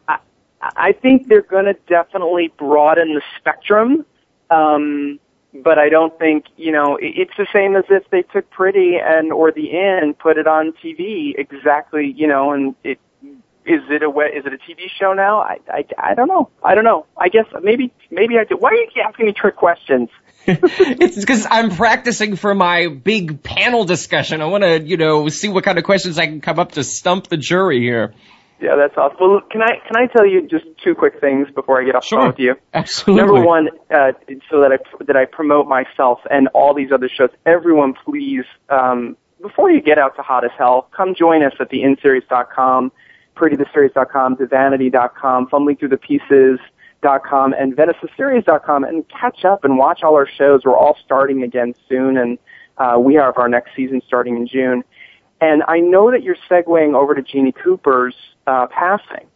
[0.08, 0.20] I,
[0.62, 4.06] I think they're going to definitely broaden the spectrum.
[4.50, 5.20] Um,
[5.54, 9.32] but I don't think you know it's the same as if they took Pretty and
[9.32, 13.00] or The Inn, put it on TV exactly, you know, and it
[13.65, 15.39] is it a is it a TV show now?
[15.39, 16.49] I I, I don't know.
[16.63, 17.06] I don't know.
[17.17, 18.58] I guess maybe maybe I do.
[18.58, 20.10] Why are you asking me trick questions?
[20.45, 24.41] it's because I'm practicing for my big panel discussion.
[24.41, 26.84] I want to, you know, see what kind of questions I can come up to
[26.84, 28.13] stump the jury here.
[28.60, 29.17] Yeah, that's awesome.
[29.19, 32.04] Well, can I can I tell you just two quick things before I get off
[32.10, 32.56] the phone with you?
[32.73, 33.26] Absolutely.
[33.26, 34.12] Number one, uh,
[34.49, 37.30] so that I that I promote myself and all these other shows.
[37.45, 41.69] Everyone, please, um, before you get out to Hot as Hell, come join us at
[41.69, 41.84] the
[43.36, 50.15] innseries.com, prettytheseries.com, divanity.com, fumbling thru the pieces.com, and veniceseries.com, and catch up and watch all
[50.15, 50.62] our shows.
[50.65, 52.38] We're all starting again soon, and
[52.78, 54.84] uh, we have our next season starting in June.
[55.41, 58.15] And I know that you're segueing over to Jeannie Cooper's
[58.48, 59.28] uh, passing.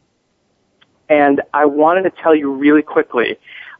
[1.10, 3.38] And I wanted to tell you really quickly.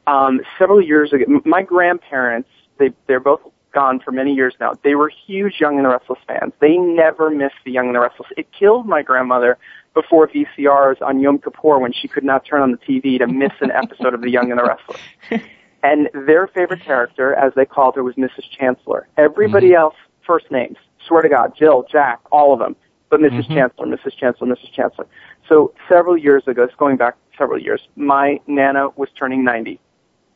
[0.08, 2.50] Um, several years ago, my grandparents,
[2.80, 3.42] they, they're both
[3.74, 4.74] gone for many years now.
[4.84, 6.54] They were huge Young and the Restless fans.
[6.60, 8.30] They never missed the Young and the Restless.
[8.38, 9.58] It killed my grandmother
[9.98, 13.52] before VCRs on Yom Kippur when she could not turn on the TV to miss
[13.62, 15.42] an episode of the Young and the Restless.
[15.84, 18.50] And their favorite character, as they called her, was Mrs.
[18.58, 19.08] Chancellor.
[19.16, 19.82] Everybody mm-hmm.
[19.82, 20.76] else, first names.
[21.08, 22.76] Swear to God, Jill, Jack, all of them.
[23.10, 23.54] But missus mm-hmm.
[23.54, 24.18] Chancellor, Mrs.
[24.18, 24.72] Chancellor, Mrs.
[24.74, 25.06] Chancellor.
[25.48, 29.80] So several years ago, it's going back several years, my Nana was turning 90.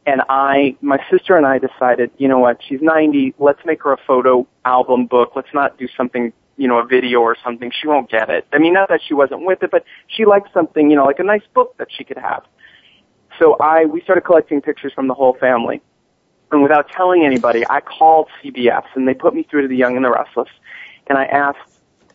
[0.06, 3.94] And I, my sister and I decided, you know what, she's 90, let's make her
[3.94, 5.34] a photo album book.
[5.36, 7.72] Let's not do something, you know, a video or something.
[7.72, 8.46] She won't get it.
[8.54, 11.18] I mean, not that she wasn't with it, but she liked something, you know, like
[11.18, 12.44] a nice book that she could have.
[13.40, 15.82] So I, we started collecting pictures from the whole family.
[16.52, 19.96] And without telling anybody, I called CBS and they put me through to the Young
[19.96, 20.50] and the Restless.
[21.08, 21.58] And I asked,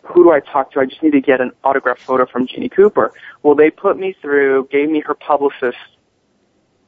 [0.05, 0.81] who do I talk to?
[0.81, 3.13] I just need to get an autographed photo from Jeannie Cooper.
[3.43, 5.79] Well, they put me through, gave me her publicist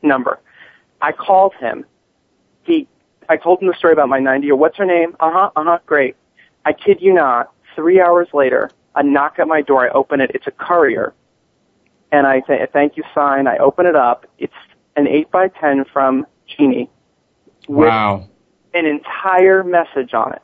[0.02, 0.38] number.
[1.02, 1.84] I called him.
[2.62, 2.86] He,
[3.28, 4.54] I told him the story about my 90 year.
[4.54, 5.16] What's her name?
[5.18, 5.50] Uh huh.
[5.56, 5.78] Uh huh.
[5.86, 6.14] Great.
[6.68, 7.50] I kid you not.
[7.74, 9.86] Three hours later, a knock at my door.
[9.86, 10.30] I open it.
[10.34, 11.14] It's a courier,
[12.12, 13.46] and I say a thank you sign.
[13.46, 14.26] I open it up.
[14.38, 14.52] It's
[14.94, 16.90] an eight by ten from Jeannie
[17.68, 18.28] with Wow.
[18.74, 20.42] an entire message on it.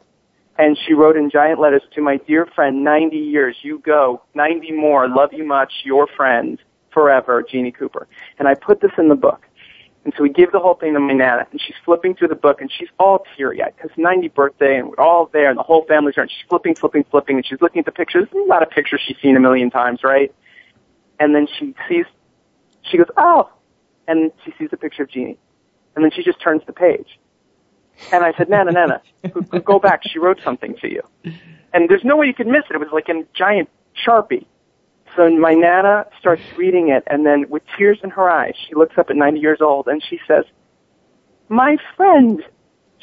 [0.57, 4.73] And she wrote in giant letters to my dear friend, 90 years, you go, 90
[4.73, 6.59] more, love you much, your friend,
[6.91, 8.07] forever, Jeannie Cooper.
[8.39, 9.47] And I put this in the book.
[10.05, 12.35] And so we give the whole thing to my Nana, and she's flipping through the
[12.35, 15.85] book, and she's all teary-eyed, because 90 birthday, and we're all there, and the whole
[15.87, 18.29] family's there, and she's flipping, flipping, flipping, and she's looking at the pictures.
[18.31, 20.35] There's a lot of pictures she's seen a million times, right?
[21.19, 22.05] And then she sees,
[22.83, 23.51] she goes, oh,
[24.07, 25.38] and she sees a picture of Jeannie.
[25.97, 27.19] And then she just turns the page.
[28.12, 29.01] And I said, Nana, Nana,
[29.64, 30.03] go back.
[30.05, 31.01] She wrote something to you.
[31.73, 32.75] And there's no way you could miss it.
[32.75, 33.71] It was like in giant
[34.05, 34.45] Sharpie.
[35.16, 38.98] So my Nana starts reading it, and then with tears in her eyes, she looks
[38.98, 40.44] up at 90 years old, and she says,
[41.48, 42.42] my friend,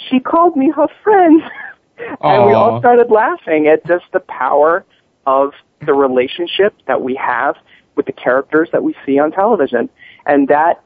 [0.09, 1.41] she called me her friend.
[2.21, 4.85] and we all started laughing at just the power
[5.25, 5.53] of
[5.85, 7.55] the relationship that we have
[7.95, 9.89] with the characters that we see on television.
[10.25, 10.83] And that,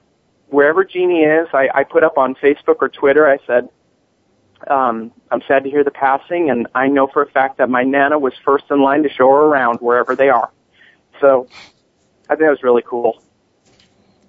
[0.50, 3.70] wherever Jeannie is, I, I put up on Facebook or Twitter, I said,
[4.68, 7.84] um, I'm sad to hear the passing, and I know for a fact that my
[7.84, 10.50] Nana was first in line to show her around wherever they are.
[11.22, 11.48] So
[12.30, 13.22] I think that was really cool.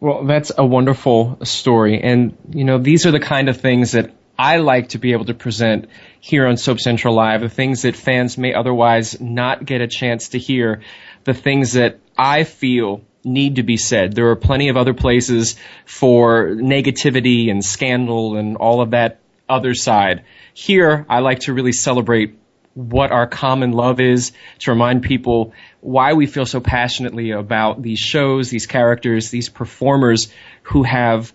[0.00, 2.00] Well, that's a wonderful story.
[2.02, 5.24] And, you know, these are the kind of things that I like to be able
[5.26, 5.88] to present
[6.20, 10.30] here on Soap Central Live, the things that fans may otherwise not get a chance
[10.30, 10.82] to hear,
[11.24, 14.12] the things that I feel need to be said.
[14.12, 15.56] There are plenty of other places
[15.86, 20.24] for negativity and scandal and all of that other side.
[20.52, 22.38] Here, I like to really celebrate
[22.76, 27.98] what our common love is, to remind people why we feel so passionately about these
[27.98, 30.30] shows, these characters, these performers
[30.62, 31.32] who have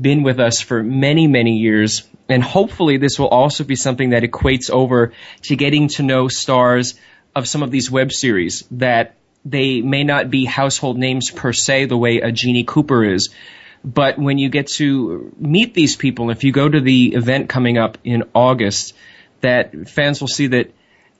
[0.00, 2.08] been with us for many, many years.
[2.30, 5.12] And hopefully this will also be something that equates over
[5.42, 6.94] to getting to know stars
[7.34, 11.86] of some of these web series that they may not be household names per se
[11.86, 13.28] the way a Jeannie Cooper is.
[13.84, 17.76] But when you get to meet these people, if you go to the event coming
[17.76, 18.94] up in August,
[19.44, 20.72] that fans will see that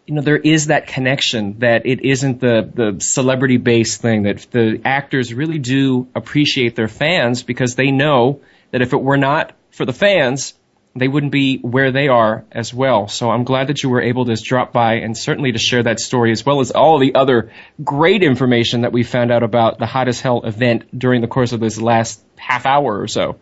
[0.06, 4.46] you know there is that connection that it isn't the the celebrity based thing that
[4.50, 9.52] the actors really do appreciate their fans because they know that if it were not
[9.70, 10.54] for the fans
[10.96, 13.08] they wouldn't be where they are as well.
[13.08, 15.98] So I'm glad that you were able to drop by and certainly to share that
[15.98, 17.50] story as well as all the other
[17.82, 21.52] great information that we found out about the Hot as Hell event during the course
[21.52, 23.40] of this last half hour or so.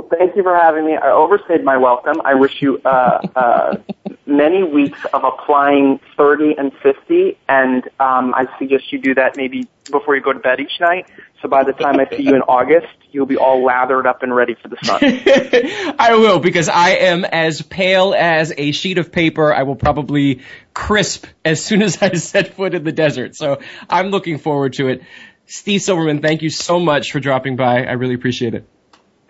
[0.00, 0.96] Well, thank you for having me.
[0.96, 2.22] I overstayed my welcome.
[2.24, 3.76] I wish you uh, uh,
[4.26, 9.68] many weeks of applying 30 and 50, and um, I suggest you do that maybe
[9.90, 11.06] before you go to bed each night.
[11.42, 14.34] So by the time I see you in August, you'll be all lathered up and
[14.34, 15.00] ready for the sun.
[15.98, 19.52] I will, because I am as pale as a sheet of paper.
[19.52, 20.40] I will probably
[20.72, 23.36] crisp as soon as I set foot in the desert.
[23.36, 25.02] So I'm looking forward to it.
[25.44, 27.84] Steve Silverman, thank you so much for dropping by.
[27.84, 28.66] I really appreciate it.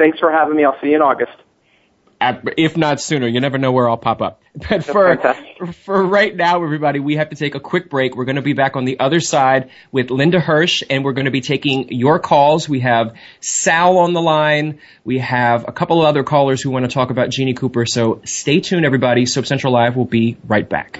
[0.01, 0.65] Thanks for having me.
[0.65, 1.37] I'll see you in August.
[2.57, 4.43] if not sooner, you never know where I'll pop up.
[4.69, 5.35] But for
[5.85, 8.17] for right now, everybody, we have to take a quick break.
[8.17, 11.27] We're going to be back on the other side with Lynda Hirsch, and we're going
[11.27, 12.69] to be taking your calls.
[12.69, 14.81] We have Sal on the line.
[15.05, 17.85] We have a couple of other callers who want to talk about Jeannie Cooper.
[17.87, 19.27] So stay tuned, everybody.
[19.27, 20.99] Soap Central Live will be right back.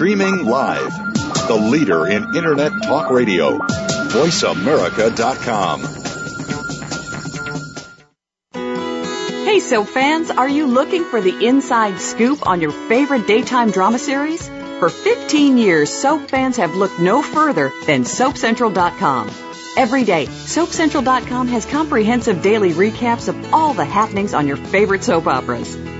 [0.00, 0.90] Streaming live.
[1.46, 3.58] The leader in Internet talk radio.
[3.58, 5.82] VoiceAmerica.com.
[9.44, 13.98] Hey, soap fans, are you looking for the inside scoop on your favorite daytime drama
[13.98, 14.48] series?
[14.78, 19.30] For 15 years, soap fans have looked no further than SoapCentral.com.
[19.76, 25.26] Every day, SoapCentral.com has comprehensive daily recaps of all the happenings on your favorite soap
[25.26, 25.76] operas.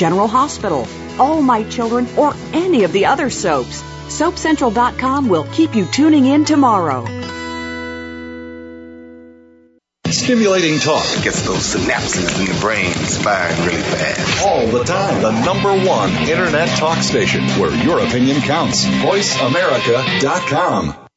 [0.00, 0.88] General Hospital,
[1.18, 6.46] All My Children, or any of the other soaps, SoapCentral.com will keep you tuning in
[6.46, 7.04] tomorrow.
[10.08, 14.46] Stimulating talk gets those synapses in the brain firing really fast.
[14.46, 15.20] all the time.
[15.20, 18.86] The number one Internet talk station where your opinion counts.
[18.86, 21.09] VoiceAmerica.com.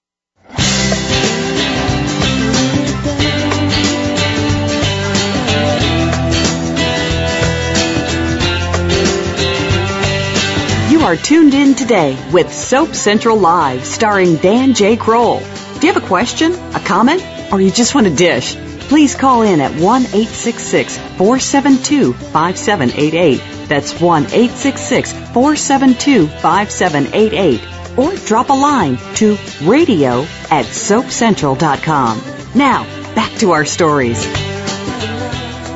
[11.03, 14.95] You are tuned in today with Soap Central Live, starring Dan J.
[14.95, 15.39] Kroll.
[15.39, 18.55] Do you have a question, a comment, or you just want a dish?
[18.87, 23.67] Please call in at 1 866 472 5788.
[23.67, 27.99] That's 1 866 472 5788.
[27.99, 32.21] Or drop a line to radio at soapcentral.com.
[32.55, 32.83] Now,
[33.13, 34.23] back to our stories.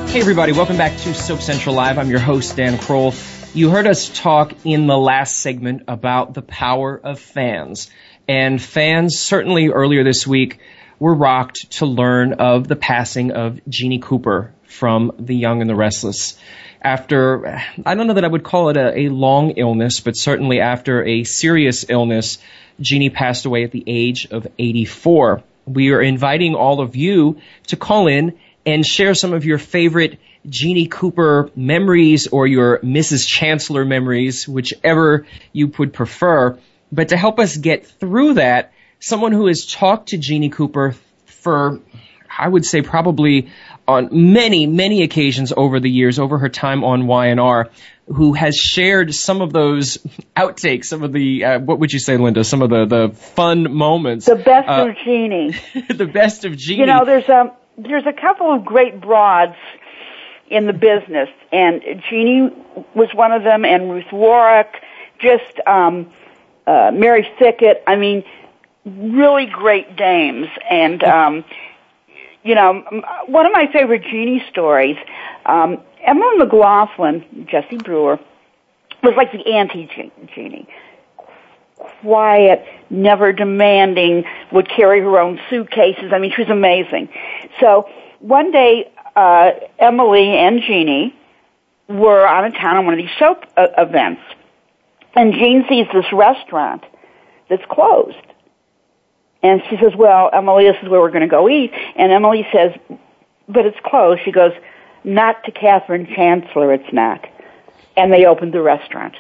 [0.08, 1.98] Hey everybody, welcome back to Soap Central Live.
[1.98, 3.14] I'm your host, Dan Kroll.
[3.54, 7.90] You heard us talk in the last segment about the power of fans.
[8.28, 10.60] And fans, certainly earlier this week,
[11.00, 15.76] were rocked to learn of the passing of Jeannie Cooper from The Young and the
[15.76, 16.38] Restless.
[16.82, 20.60] After, I don't know that I would call it a, a long illness, but certainly
[20.60, 22.38] after a serious illness,
[22.80, 25.42] Jeannie passed away at the age of 84.
[25.66, 28.38] We are inviting all of you to call in
[28.68, 33.26] and share some of your favorite Jeannie Cooper memories or your Mrs.
[33.26, 36.60] Chancellor memories, whichever you would prefer.
[36.92, 40.96] But to help us get through that, someone who has talked to Jeannie Cooper
[41.26, 41.80] for
[42.38, 43.50] I would say probably
[43.88, 47.70] on many, many occasions over the years, over her time on Y&R,
[48.08, 49.98] who has shared some of those
[50.38, 52.46] outtakes, some of the, uh, what would you say, Lynda?
[52.46, 54.26] Some of the, the fun moments.
[54.26, 55.56] The best uh, of Jeannie.
[55.90, 56.82] the best of Jeannie.
[56.82, 59.56] You know, there's a, there's a couple of great broads
[60.50, 62.52] in the business, and Jeannie
[62.96, 64.82] was one of them, and Ruth Warrick,
[65.20, 66.12] just, um,
[66.66, 67.84] uh, Mary Fickett.
[67.86, 68.24] I mean,
[68.86, 71.46] really great dames, and, um,
[72.44, 72.84] you know,
[73.26, 74.98] one of my favorite Jeannie stories,
[75.46, 78.20] um, Emma McLaughlin, Jessie Brewer,
[79.04, 80.68] was like the anti-Jeannie.
[82.02, 86.12] Quiet, never demanding, would carry her own suitcases.
[86.14, 87.10] I mean, she was amazing.
[87.60, 91.16] So one day, uh, Emily and Jeannie
[91.88, 94.22] were out of town on one of these soap uh, events.
[95.16, 96.84] And Jean sees this restaurant
[97.50, 98.18] that's closed.
[99.42, 101.72] And she says, well, Emily, this is where we're going to go eat.
[101.96, 102.74] And Emily says,
[103.48, 104.22] but it's closed.
[104.26, 104.52] She goes,
[105.04, 107.26] not to Katherine Chancellor, it's not.
[107.96, 109.16] And they opened the restaurant.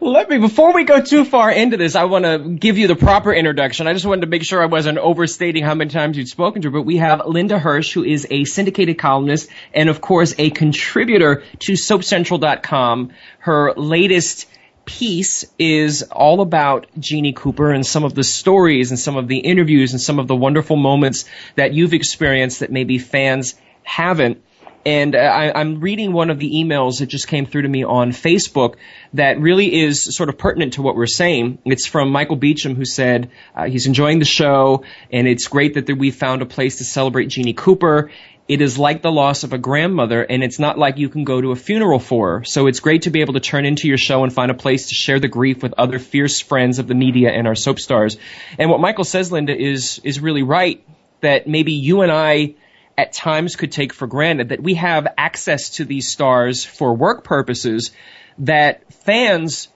[0.00, 2.96] Let me, before we go too far into this, I want to give you the
[2.96, 3.86] proper introduction.
[3.86, 6.68] I just wanted to make sure I wasn't overstating how many times you'd spoken to
[6.68, 10.50] her, but we have Lynda Hirsch, who is a syndicated columnist and of course a
[10.50, 13.12] contributor to SoapCentral.com.
[13.38, 14.46] Her latest
[14.84, 19.38] piece is all about Jeannie Cooper and some of the stories and some of the
[19.38, 21.24] interviews and some of the wonderful moments
[21.56, 24.42] that you've experienced that maybe fans haven't.
[24.88, 27.84] And uh, I, am reading one of the emails that just came through to me
[27.84, 28.76] on Facebook
[29.12, 31.58] that really is sort of pertinent to what we're saying.
[31.66, 35.92] It's from Michael Beecham who said uh, he's enjoying the show and it's great that
[35.92, 38.10] we found a place to celebrate Jeannie Cooper.
[38.48, 41.38] It is like the loss of a grandmother and it's not like you can go
[41.38, 42.44] to a funeral for her.
[42.44, 44.88] So it's great to be able to turn into your show and find a place
[44.88, 48.16] to share the grief with other fierce friends of the media and our soap stars.
[48.58, 50.82] And what Michael says, Lynda, is, is really right
[51.20, 52.54] that maybe you and I
[52.98, 57.22] at times could take for granted that we have access to these stars for work
[57.22, 57.92] purposes
[58.38, 59.68] that fans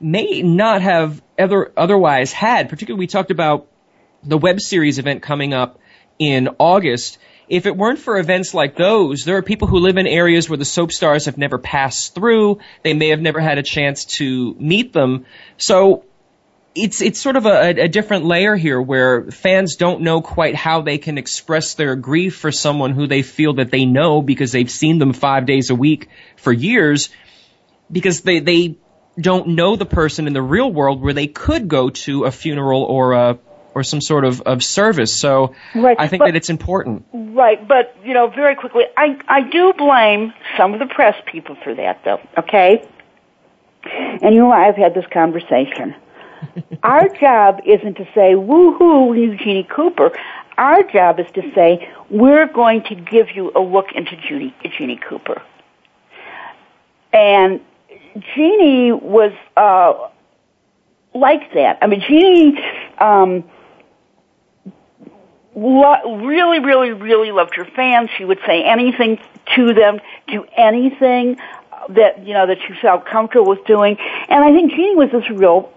[0.00, 2.70] may not have ever otherwise had.
[2.70, 3.68] Particularly, we talked about
[4.24, 5.78] the web series event coming up
[6.18, 7.18] in August.
[7.46, 10.56] If it weren't for events like those, there are people who live in areas where
[10.56, 12.60] the soap stars have never passed through.
[12.82, 15.26] They may have never had a chance to meet them.
[15.58, 16.06] So
[16.74, 20.80] it's it's sort of a, a, different layer here where fans don't know quite how
[20.80, 24.70] they can express their grief for someone who they feel that they know because they've
[24.70, 27.10] seen them five days a week for years
[27.90, 28.76] because they they
[29.20, 32.82] don't know the person in the real world where they could go to a funeral
[32.82, 33.38] or a
[33.74, 35.18] or some sort of, of service.
[35.18, 37.06] So right, I think but, that it's important.
[37.12, 41.56] Right, but you know, very quickly, I I do blame some of the press people
[41.62, 42.88] for that though, okay?
[43.84, 45.94] And you and I have had this conversation
[46.82, 50.12] our job isn't to say, woohoo, Eugenie Cooper.
[50.58, 55.00] Our job is to say, we're going to give you a look into Judy, Jeannie
[55.08, 55.42] Cooper.
[57.12, 57.60] And
[58.34, 60.08] Jeannie was, uh,
[61.14, 61.78] like that.
[61.82, 62.58] I mean, Jeannie,
[62.98, 63.44] um,
[65.54, 68.10] lo- really, really, really loved her fans.
[68.16, 69.18] She would say anything
[69.56, 71.36] to them, do anything
[71.90, 73.96] that, you know, that she felt comfortable with doing.
[74.28, 75.72] And I think Jeannie was this real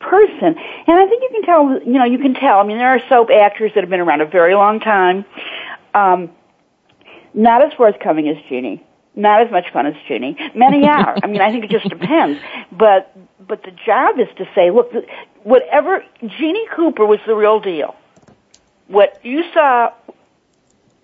[0.00, 0.56] person.
[0.56, 2.58] And I think you can tell, you know, you can tell.
[2.58, 5.24] I mean, there are soap actors that have been around a very long time.
[5.94, 6.30] Um,
[7.34, 8.84] not as forthcoming as Jeannie.
[9.14, 10.36] Not as much fun as Jeannie.
[10.54, 11.16] Many are.
[11.22, 12.40] I mean, I think it just depends.
[12.72, 13.14] But,
[13.46, 14.92] but the job is to say, look,
[15.42, 17.94] whatever, Jeannie Cooper was the real deal.
[18.88, 19.92] What you saw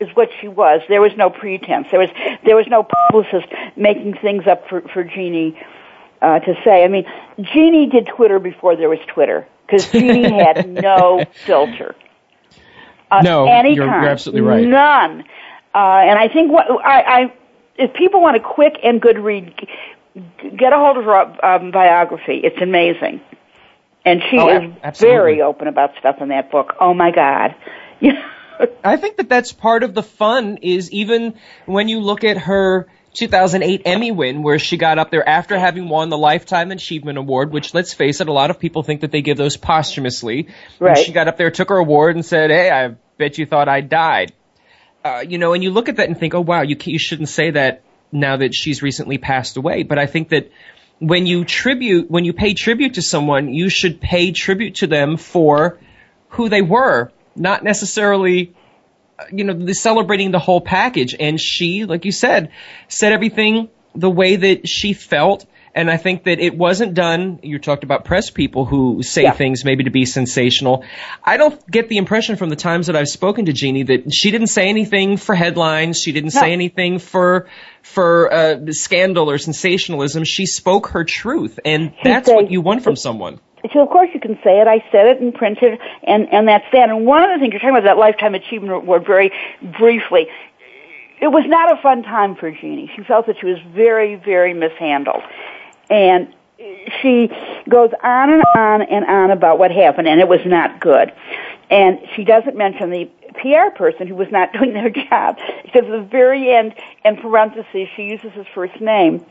[0.00, 0.82] is what she was.
[0.88, 1.88] There was no pretense.
[1.90, 2.10] There was,
[2.44, 5.58] there was no publicist making things up for, for Jeannie
[6.22, 6.84] uh, to say.
[6.84, 7.06] I mean,
[7.40, 11.94] Jeannie did Twitter before there was Twitter because Jeannie had no filter.
[13.10, 14.66] Uh, no, any you're, kind, you're absolutely right.
[14.66, 15.20] None.
[15.74, 17.32] Uh, and I think what I, I,
[17.76, 19.54] if people want a quick and good read,
[20.56, 22.40] get a hold of her um, biography.
[22.42, 23.20] It's amazing,
[24.04, 25.16] and she oh, is absolutely.
[25.16, 26.74] very open about stuff in that book.
[26.80, 27.54] Oh my God.
[28.84, 31.34] I think that that's part of the fun is even
[31.66, 35.88] when you look at her 2008 Emmy win where she got up there after having
[35.88, 39.10] won the Lifetime Achievement Award, which let's face it, a lot of people think that
[39.10, 40.48] they give those posthumously.
[40.78, 40.96] Right.
[40.96, 43.68] And she got up there, took her award and said, hey, I bet you thought
[43.68, 44.32] I died.
[45.02, 47.28] Uh, you know, and you look at that and think, oh wow, you, you shouldn't
[47.28, 49.82] say that now that she's recently passed away.
[49.82, 50.50] But I think that
[50.98, 55.16] when you tribute, when you pay tribute to someone, you should pay tribute to them
[55.16, 55.78] for
[56.30, 58.54] who they were, not necessarily
[59.32, 61.14] you know, the celebrating the whole package.
[61.18, 62.50] And she, like you said,
[62.88, 65.46] said everything the way that she felt
[65.78, 67.38] And I think that it wasn't done.
[67.42, 69.32] You talked about press people who say Yeah.
[69.32, 70.84] things maybe to be sensational.
[71.22, 74.30] I don't get the impression from the times that I've spoken to Jeannie that she
[74.30, 76.00] didn't say anything for headlines.
[76.00, 76.40] She didn't No.
[76.40, 77.48] say anything for
[77.82, 80.24] for uh, scandal or sensationalism.
[80.24, 83.38] She spoke her truth, and She that's said- what you want from someone.
[83.72, 84.66] So of course you can say it.
[84.66, 86.88] I said it and printed, and and that's that.
[86.88, 89.32] And one of the things you're talking about that lifetime achievement award very
[89.78, 90.28] briefly.
[91.20, 92.90] It was not a fun time for Jeannie.
[92.94, 95.22] She felt that she was very, very mishandled,
[95.88, 96.32] and
[97.00, 97.28] she
[97.68, 101.12] goes on and on and on about what happened, and it was not good.
[101.70, 105.38] And she doesn't mention the PR person who was not doing their job.
[105.64, 109.24] Because at the very end, in parentheses, she uses his first name.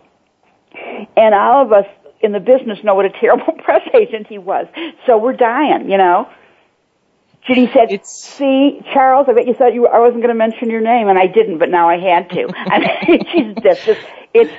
[1.16, 1.86] And all of us
[2.22, 4.68] in the business know what a terrible press agent he was.
[5.06, 6.30] So we're dying, you know.
[7.48, 10.82] Judy said, "See, Charles, I bet you thought you I wasn't going to mention your
[10.82, 14.02] name, and I didn't, but now I had to." I mean, she's just, just
[14.34, 14.54] it's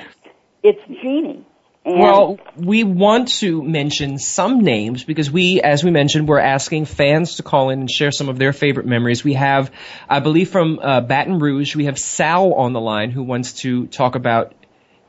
[0.63, 1.45] it's Jeannie.
[1.87, 6.83] And Well, we want to mention some names because we, as we mentioned, we're asking
[6.83, 9.23] fans to call in and share some of their favorite memories.
[9.23, 9.71] We have,
[10.09, 13.87] I believe from uh, Baton Rouge, we have Sal on the line who wants to
[13.87, 14.53] talk about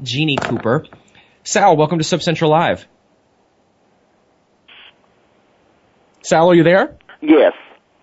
[0.02, 0.84] Jeannie Cooper.
[1.48, 2.86] Sal, welcome to Soap Central Live.
[6.20, 6.98] Sal, are you there?
[7.22, 7.54] Yes.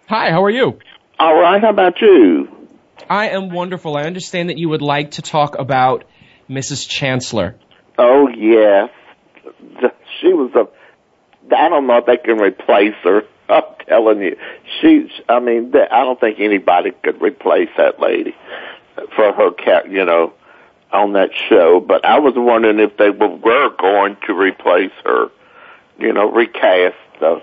[0.07, 0.79] Hi, how are you?
[1.19, 1.61] All right.
[1.61, 2.47] How about you?
[3.07, 3.97] I am wonderful.
[3.97, 6.05] I understand that you would like to talk about
[6.49, 6.89] Mrs.
[6.89, 7.55] Chancellor.
[7.99, 8.89] Oh yes.
[10.19, 11.55] She was a.
[11.55, 13.25] I don't know if they can replace her.
[13.47, 14.37] I'm telling you,
[14.81, 15.07] she.
[15.29, 18.35] I mean, I don't think anybody could replace that lady
[19.15, 19.91] for her cat.
[19.91, 20.33] You know,
[20.95, 21.79] on that show.
[21.79, 25.29] But I was wondering if they were were going to replace her.
[25.99, 27.41] You know, recast the,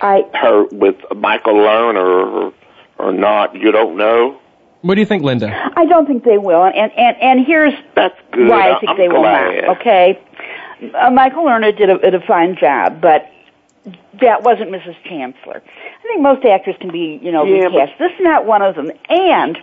[0.00, 2.52] I her with Michael Learned or,
[2.98, 3.54] or not.
[3.54, 4.40] You don't know.
[4.82, 5.72] What do you think, Lynda?
[5.76, 6.64] I don't think they will.
[6.64, 8.48] And and and here's That's good.
[8.48, 9.76] why I think I'm they will not.
[9.78, 10.20] Okay,
[10.94, 13.30] uh, Michael Learned did a, did a fine job, but
[14.20, 14.96] that wasn't Mrs.
[15.04, 15.62] Chancellor.
[15.64, 17.98] I think most actors can be, you know, Yeah, but- recast.
[17.98, 18.90] This is not one of them.
[19.08, 19.58] And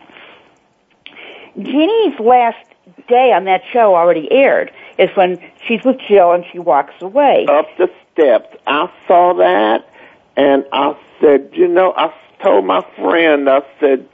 [1.58, 2.58] Jeannie's last
[3.08, 7.46] day on that show already aired is when she's with Jill and she walks away.
[7.50, 8.56] up the steps.
[8.68, 9.88] I saw that,
[10.38, 14.08] and I said, you know, I told my friend, I said,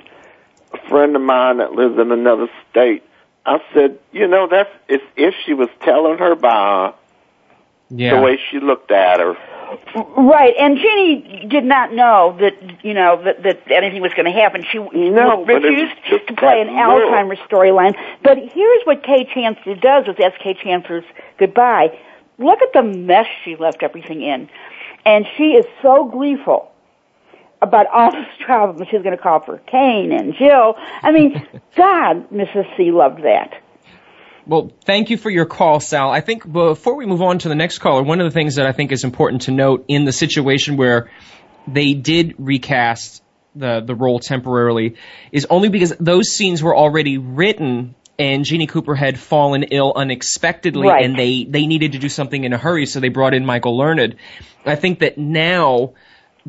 [0.73, 3.03] a friend of mine that lives in another state,
[3.45, 6.93] I said, you know, that's if if she was telling her by
[7.89, 8.15] Yeah.
[8.17, 9.35] the way she looked at her.
[10.17, 14.31] Right, and Jeannie did not know that you know that that anything was going to
[14.31, 14.65] happen.
[14.71, 16.67] She No, but it was refused to play an.
[16.67, 17.95] Alzheimer's storyline.
[18.23, 21.05] But here's what Kay Chancellor does with that's Kay Chancellor's
[21.37, 21.97] goodbye.
[22.37, 24.49] Look at the mess she left everything in,
[25.05, 26.71] and she is so gleeful
[27.61, 28.85] about all this trouble.
[28.85, 30.75] She's going to call for Cane and Jill.
[31.01, 32.65] I mean, God, Mrs.
[32.77, 33.61] C loved that.
[34.49, 36.09] Well, thank you for your call, Sal.
[36.09, 38.65] I think before we move on to the next caller, one of the things that
[38.65, 41.11] I think is important to note in the situation where
[41.67, 43.21] they did recast
[43.55, 44.95] the the role temporarily
[45.31, 50.87] is only because those scenes were already written and Jeannie Cooper had fallen ill unexpectedly
[50.87, 51.05] Right.
[51.05, 53.77] and they they needed to do something in a hurry so they brought in Michael
[53.77, 54.15] Learned.
[54.65, 55.93] I think that now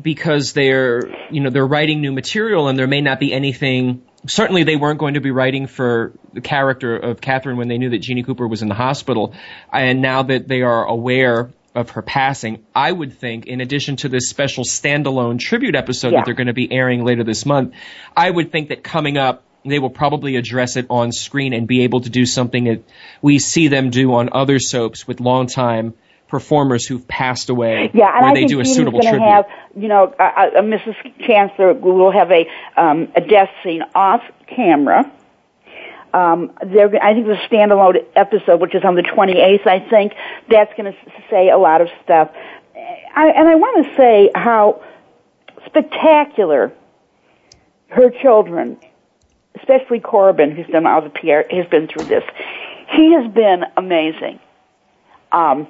[0.01, 4.63] because they're you know they're writing new material and there may not be anything certainly
[4.63, 7.99] they weren't going to be writing for the character of Katherine when they knew that
[7.99, 9.33] Jeannie Cooper was in the hospital
[9.71, 14.09] and now that they are aware of her passing I would think in addition to
[14.09, 16.19] this special standalone tribute episode Yeah.
[16.19, 17.73] that they're going to be airing later this month
[18.15, 21.83] I would think that coming up they will probably address it on screen and be
[21.83, 22.83] able to do something that
[23.21, 25.93] we see them do on other soaps with longtime
[26.31, 29.13] performers who've passed away Yeah, and where I they think do a Jeannie's suitable going
[29.13, 29.29] to tribute.
[29.29, 30.95] have, you know, uh, uh, Mrs.
[31.27, 35.11] Chancellor will have a um, a death scene off camera.
[36.13, 40.13] Um, there, I think the standalone episode, which is on the 28th, I think
[40.49, 40.97] that's going to
[41.29, 42.31] say a lot of stuff.
[43.15, 44.83] I, and I want to say how
[45.65, 46.73] spectacular
[47.89, 48.77] her children,
[49.55, 52.23] especially Corbin, who's done all the PR, has been through this.
[52.93, 54.39] He has been amazing.
[55.31, 55.67] Um,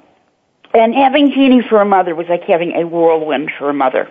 [0.73, 4.09] and having Jeannie for a mother was like having a whirlwind for a mother.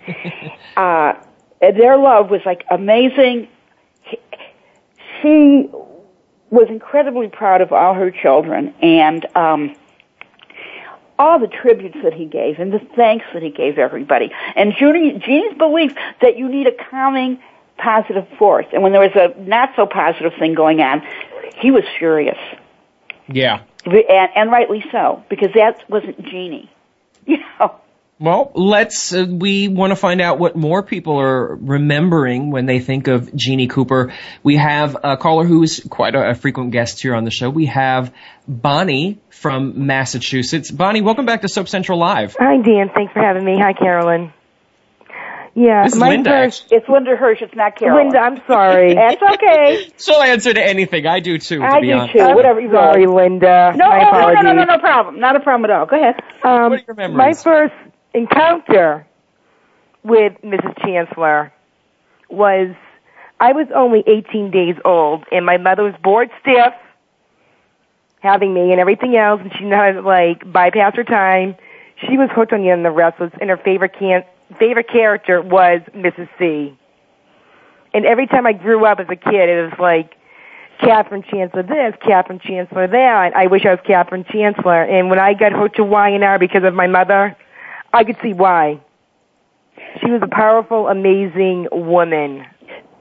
[0.76, 1.14] uh,
[1.60, 3.48] their love was like amazing.
[5.22, 5.68] She
[6.50, 9.74] was incredibly proud of all her children and um,
[11.18, 14.30] all the tributes that he gave and the thanks that he gave everybody.
[14.54, 17.40] And Jeannie, Jeannie's belief that you need a calming,
[17.78, 18.66] positive force.
[18.72, 21.02] And when there was a not so positive thing going on,
[21.58, 22.38] he was furious.
[23.28, 23.62] Yeah.
[23.86, 26.70] And, and rightly so, because that wasn't Jeannie.
[27.28, 27.80] You know.
[28.20, 32.78] Well, let's, uh, we want to find out what more people are remembering when they
[32.78, 34.12] think of Jeannie Cooper.
[34.44, 37.50] We have a caller who's quite a, a frequent guest here on the show.
[37.50, 38.14] We have
[38.46, 40.70] Bonnie from Massachusetts.
[40.70, 42.36] Bonnie, welcome back to Soap Central Live.
[42.38, 42.90] Hi, Dan.
[42.94, 43.58] Thanks for having me.
[43.58, 44.32] Hi, Carolyn.
[45.58, 46.62] Yeah, This is my Lynda, first.
[46.64, 46.76] actually.
[46.76, 47.40] It's Lynda Hirsch.
[47.40, 48.10] It's not Carolyn.
[48.12, 48.94] Lynda, I'm sorry.
[48.94, 49.90] That's okay.
[49.96, 51.06] She'll answer to anything.
[51.06, 52.12] I do too, to I be do honest.
[52.12, 52.34] too.
[52.34, 53.40] Whatever you Sorry, want.
[53.40, 53.74] Lynda.
[53.74, 55.18] No, my oh, no, no, no, no, no problem.
[55.18, 55.86] Not a problem at all.
[55.86, 56.16] Go ahead.
[56.44, 57.72] Um, What are your my first
[58.12, 59.06] encounter
[60.04, 60.78] with Mrs.
[60.84, 61.52] Chancellor
[62.28, 62.74] was
[63.40, 66.74] I was only 18 days old, and my mother was bored stiff,
[68.20, 71.56] having me and everything else, and she knew how to like bypass her time.
[72.06, 74.22] She was hooked on Young and the Restless, and her favorite can
[74.58, 76.28] favorite character was Mrs.
[76.38, 76.76] C.
[77.92, 80.16] And every time I grew up as a kid, it was like
[80.80, 83.34] Katherine Chancellor this, Katherine Chancellor that.
[83.34, 84.82] I wish I was Katherine Chancellor.
[84.82, 87.36] And when I got hooked to Y&R because of my mother,
[87.92, 88.80] I could see why.
[90.00, 92.44] She was a powerful, amazing woman.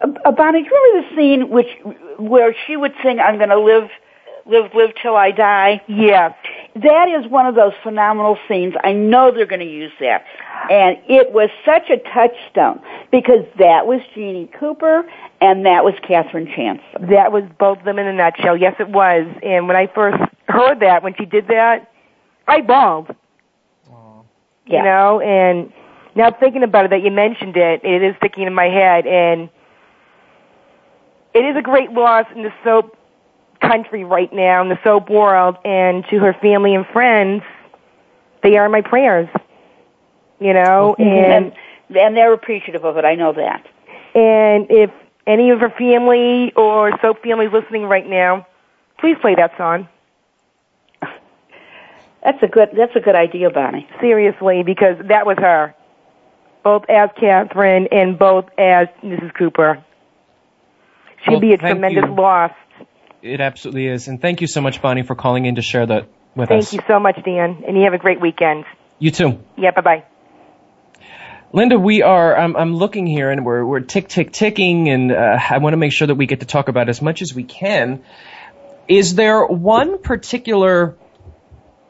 [0.02, 1.68] Uh, Bonnie, do you remember the scene which
[2.18, 3.90] where she would sing "I'm going to live,
[4.46, 5.82] live, live till I die"?
[5.88, 6.34] Yes.
[6.76, 8.74] That is one of those phenomenal scenes.
[8.84, 10.26] I know they're going to use that,
[10.70, 15.10] and it was such a touchstone because that was Jeannie Cooper
[15.40, 17.08] and that was Katherine Chancellor.
[17.08, 18.58] That was both of them in a nutshell.
[18.58, 19.26] Yes, it was.
[19.42, 21.92] And when I first heard that, when she did that,
[22.48, 23.16] I bawled.
[24.68, 24.80] Yeah.
[24.80, 25.72] You know, and
[26.16, 29.50] now thinking about it, that you mentioned it, it is sticking in my head, and
[31.34, 32.98] it is a great loss in the soap
[33.68, 37.44] country right now, in the soap world, and to her family and friends,
[38.44, 39.30] they are my prayers.
[40.40, 41.54] You know, and
[41.90, 43.06] and and they're appreciative of it.
[43.06, 43.66] I know that.
[44.14, 44.92] and if
[45.28, 48.46] any of her family or soap families listening right now,
[49.00, 49.88] please play that song.
[52.24, 52.70] That's a good.
[52.76, 53.88] That's a good idea, Bonnie.
[54.02, 55.76] Seriously, because that was her,
[56.64, 59.34] both as Katherine and both as Mrs.
[59.36, 59.84] Cooper.
[61.24, 62.16] She'd Well, be a tremendous you.
[62.16, 62.52] loss.
[63.26, 64.08] It absolutely is.
[64.08, 66.70] And thank you so much, Bonnie, for calling in to share that with Thank us.
[66.70, 68.66] Thank you so much, Dan, and you have a great weekend.
[69.00, 69.40] You too.
[69.58, 70.04] Yeah, bye bye.
[71.52, 72.38] Lynda, we are.
[72.38, 75.78] I'm, I'm looking here, and we're we're tick tick ticking, and uh, I want to
[75.78, 78.04] make sure that we get to talk about as much as we can.
[78.88, 80.96] Is there one particular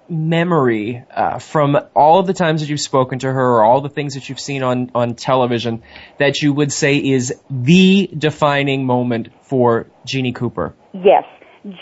[0.07, 3.89] memory uh, from all of the times that you've spoken to her, or all the
[3.89, 5.83] things that you've seen on on television,
[6.17, 10.73] that you would say is the defining moment for Jeannie Cooper?
[11.03, 11.25] Yes,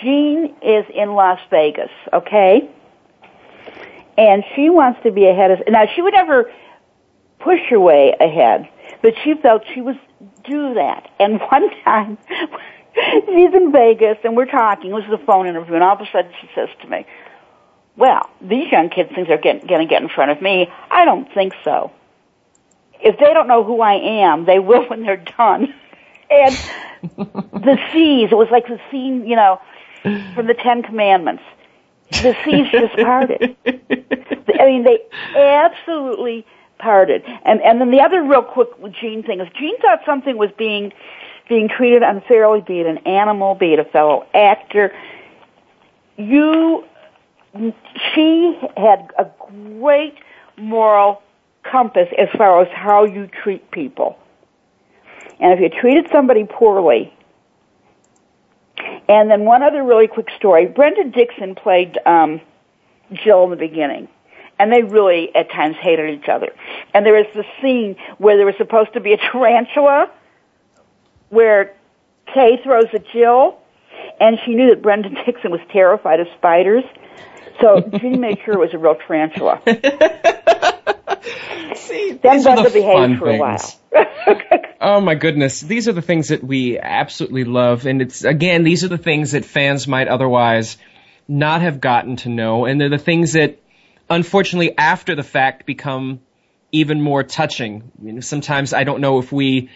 [0.01, 1.91] Jean is in Las Vegas.
[2.11, 2.70] Okay,
[4.18, 5.59] and she wants to be ahead of.
[5.68, 6.51] Now she would never
[7.39, 8.68] push her way ahead,
[9.01, 9.95] but she felt she was
[10.43, 11.11] do that.
[11.20, 12.18] And one time,
[12.95, 14.91] she's in Vegas and we're talking.
[14.91, 17.05] It was a phone interview, and all of a sudden she says to me,
[17.95, 20.72] "Well, these young kids think they're going to get in front of me.
[20.89, 21.91] I don't think so.
[22.99, 25.74] If they don't know who I am, they will when they're done."
[26.42, 26.58] And
[27.64, 29.62] the seas, it was like the scene, you know,
[30.36, 31.44] from the Ten Commandments.
[32.12, 33.56] The seas just parted.
[33.66, 35.00] I mean, they
[35.36, 36.46] absolutely
[36.78, 37.24] parted.
[37.46, 38.70] And and then the other real quick
[39.00, 40.94] Jean thing is Jean thought something was being
[41.50, 44.94] being treated unfairly, be it an animal, be it a fellow actor.
[46.18, 46.86] You,
[48.14, 49.28] she had a
[49.80, 50.16] great
[50.58, 51.22] moral
[51.64, 54.18] compass as far as how you treat people.
[55.44, 57.14] And if you treated somebody poorly,
[59.10, 60.68] and then one other really quick story.
[60.68, 62.39] Brenda Dickson played um,
[63.12, 64.08] Jill in the beginning,
[64.58, 66.48] and they really at times hated each other.
[66.94, 70.10] And there was this scene where there was supposed to be a tarantula,
[71.28, 71.76] where
[72.34, 73.58] Kay throws at Jill,
[74.22, 76.86] and she knew that Brenda Dickson was terrified of spiders,
[77.60, 79.62] so she made sure it was a real tarantula.
[81.76, 83.57] See, these are the fun for a while.
[83.57, 83.80] things.
[84.86, 85.61] Oh my goodness.
[85.61, 87.86] These are the things that we absolutely love.
[87.86, 90.76] And it's, again, these are the things that fans might otherwise
[91.26, 92.66] not have gotten to know.
[92.66, 93.59] And they're the things that,
[94.09, 96.20] unfortunately, after the fact become
[96.74, 97.93] even more touching.
[97.97, 99.70] I mean, sometimes I don't know if we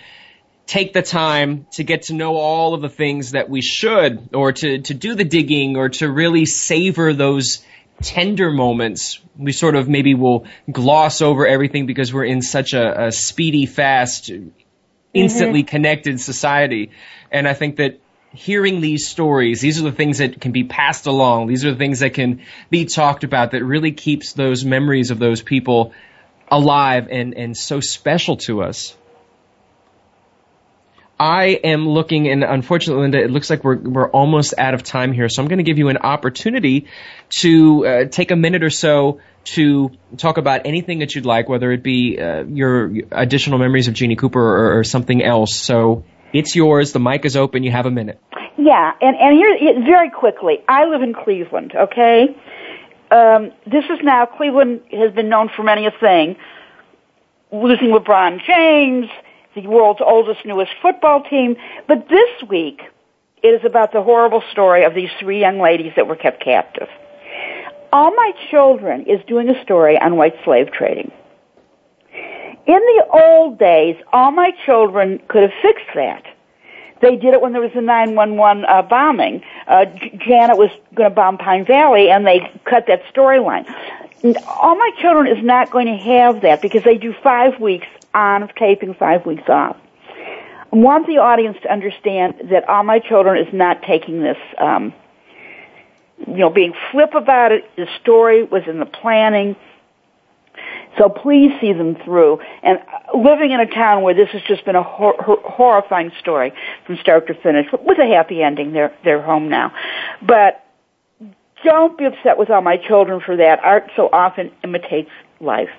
[0.66, 4.52] take the time to get to know all of the things that we should, or
[4.52, 7.66] to, to do the digging, or to really savor those
[8.02, 9.20] tender moments.
[9.38, 13.66] We sort of maybe will gloss over everything because we're in such a, a speedy,
[13.66, 14.50] fast, mm-hmm.
[15.14, 16.92] instantly connected society.
[17.32, 18.00] And I think that
[18.34, 21.48] hearing these stories, these are the things that can be passed along.
[21.48, 25.20] These are the things that can be talked about that really keeps those memories of
[25.20, 25.94] those people
[26.50, 28.96] alive and, and so special to us.
[31.20, 35.14] I am looking, and unfortunately, Lynda, it looks like we're we're almost out of time
[35.14, 35.30] here.
[35.30, 36.88] So I'm going to give you an opportunity
[37.40, 41.72] to uh, take a minute or so to talk about anything that you'd like, whether
[41.72, 45.56] it be uh, your additional memories of Jeannie Cooper or, or, something else.
[45.56, 46.04] So
[46.34, 46.92] it's yours.
[46.92, 47.64] The mic is open.
[47.64, 48.22] You have a minute.
[48.58, 50.64] Yeah, and and here very quickly.
[50.68, 51.74] I live in Cleveland.
[51.76, 52.36] Okay,
[53.10, 56.36] um, this is now Cleveland has been known for many a thing,
[57.52, 59.10] losing LeBron James,
[59.62, 61.56] the world's oldest, newest football team.
[61.88, 62.82] But this week,
[63.44, 66.88] it is about the horrible story of these three young ladies that were kept captive.
[67.92, 71.12] All My Children is doing a story on white slave trading.
[72.14, 76.24] In the old days, All My Children could have fixed that.
[77.02, 79.44] They did it when there was a 911 uh, bombing.
[79.68, 83.66] Uh, J- Janet was going to bomb Pine Valley, and they cut that storyline.
[84.48, 87.88] All My Children is not going to have that because they do five weeks
[88.18, 89.78] on of taping, five weeks off.
[90.74, 94.94] I want the audience to understand that All My Children is not taking this um,
[96.26, 97.64] you know, being flip about it.
[97.76, 99.56] The story was in the planning.
[100.98, 102.40] So please see them through.
[102.64, 102.80] And
[103.14, 106.54] living in a town where this has just been a hor- horrifying story
[106.86, 109.74] from start to finish, with a happy ending, they're they're home now.
[110.26, 110.64] But
[111.64, 113.60] don't be upset with all my children for that.
[113.64, 115.70] Art so often imitates life.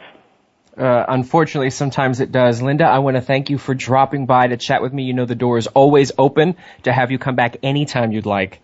[0.79, 2.63] Uh, unfortunately, sometimes it does.
[2.63, 5.03] Lynda, I want to thank you for dropping by to chat with me.
[5.03, 8.61] You know the door is always open to have you come back anytime you'd like.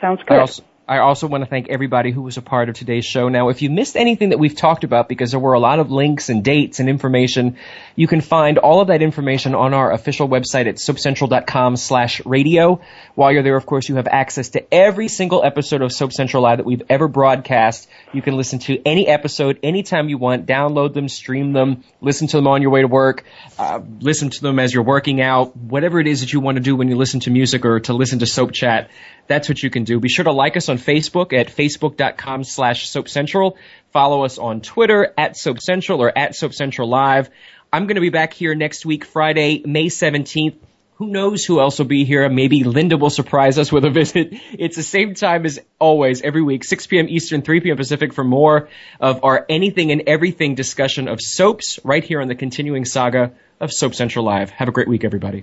[0.00, 0.36] Sounds good.
[0.36, 3.30] I also, I also want to thank everybody who was a part of today's show.
[3.30, 5.90] Now, if you missed anything that we've talked about, because there were a lot of
[5.90, 7.56] links and dates and information,
[7.96, 12.82] you can find all of that information on our official website at soapcentral.com slash radio.
[13.14, 16.42] While you're there, of course, you have access to every single episode of Soap Central
[16.42, 17.88] Live that we've ever broadcast.
[18.12, 22.36] You can listen to any episode anytime you want, download them, stream them, listen to
[22.36, 23.24] them on your way to work,
[23.58, 26.62] uh, listen to them as you're working out, whatever it is that you want to
[26.62, 28.90] do when you listen to music or to listen to Soap Chat
[29.26, 30.00] that's what you can do.
[30.00, 33.56] Be sure to like us on Facebook at facebook.com slash Soap Central.
[33.92, 37.30] Follow us on Twitter at Soap Central or at Soap Central Live.
[37.72, 40.56] I'm going to be back here next week, Friday, May 17th.
[40.96, 42.28] Who knows who else will be here?
[42.28, 44.34] Maybe Lynda will surprise us with a visit.
[44.52, 47.08] It's the same time as always, every week, 6 p.m.
[47.08, 47.76] Eastern, 3 p.m.
[47.76, 48.68] Pacific for more
[49.00, 53.72] of our anything and everything discussion of soaps right here on the continuing saga of
[53.72, 54.50] Soap Central Live.
[54.50, 55.42] Have a great week, everybody.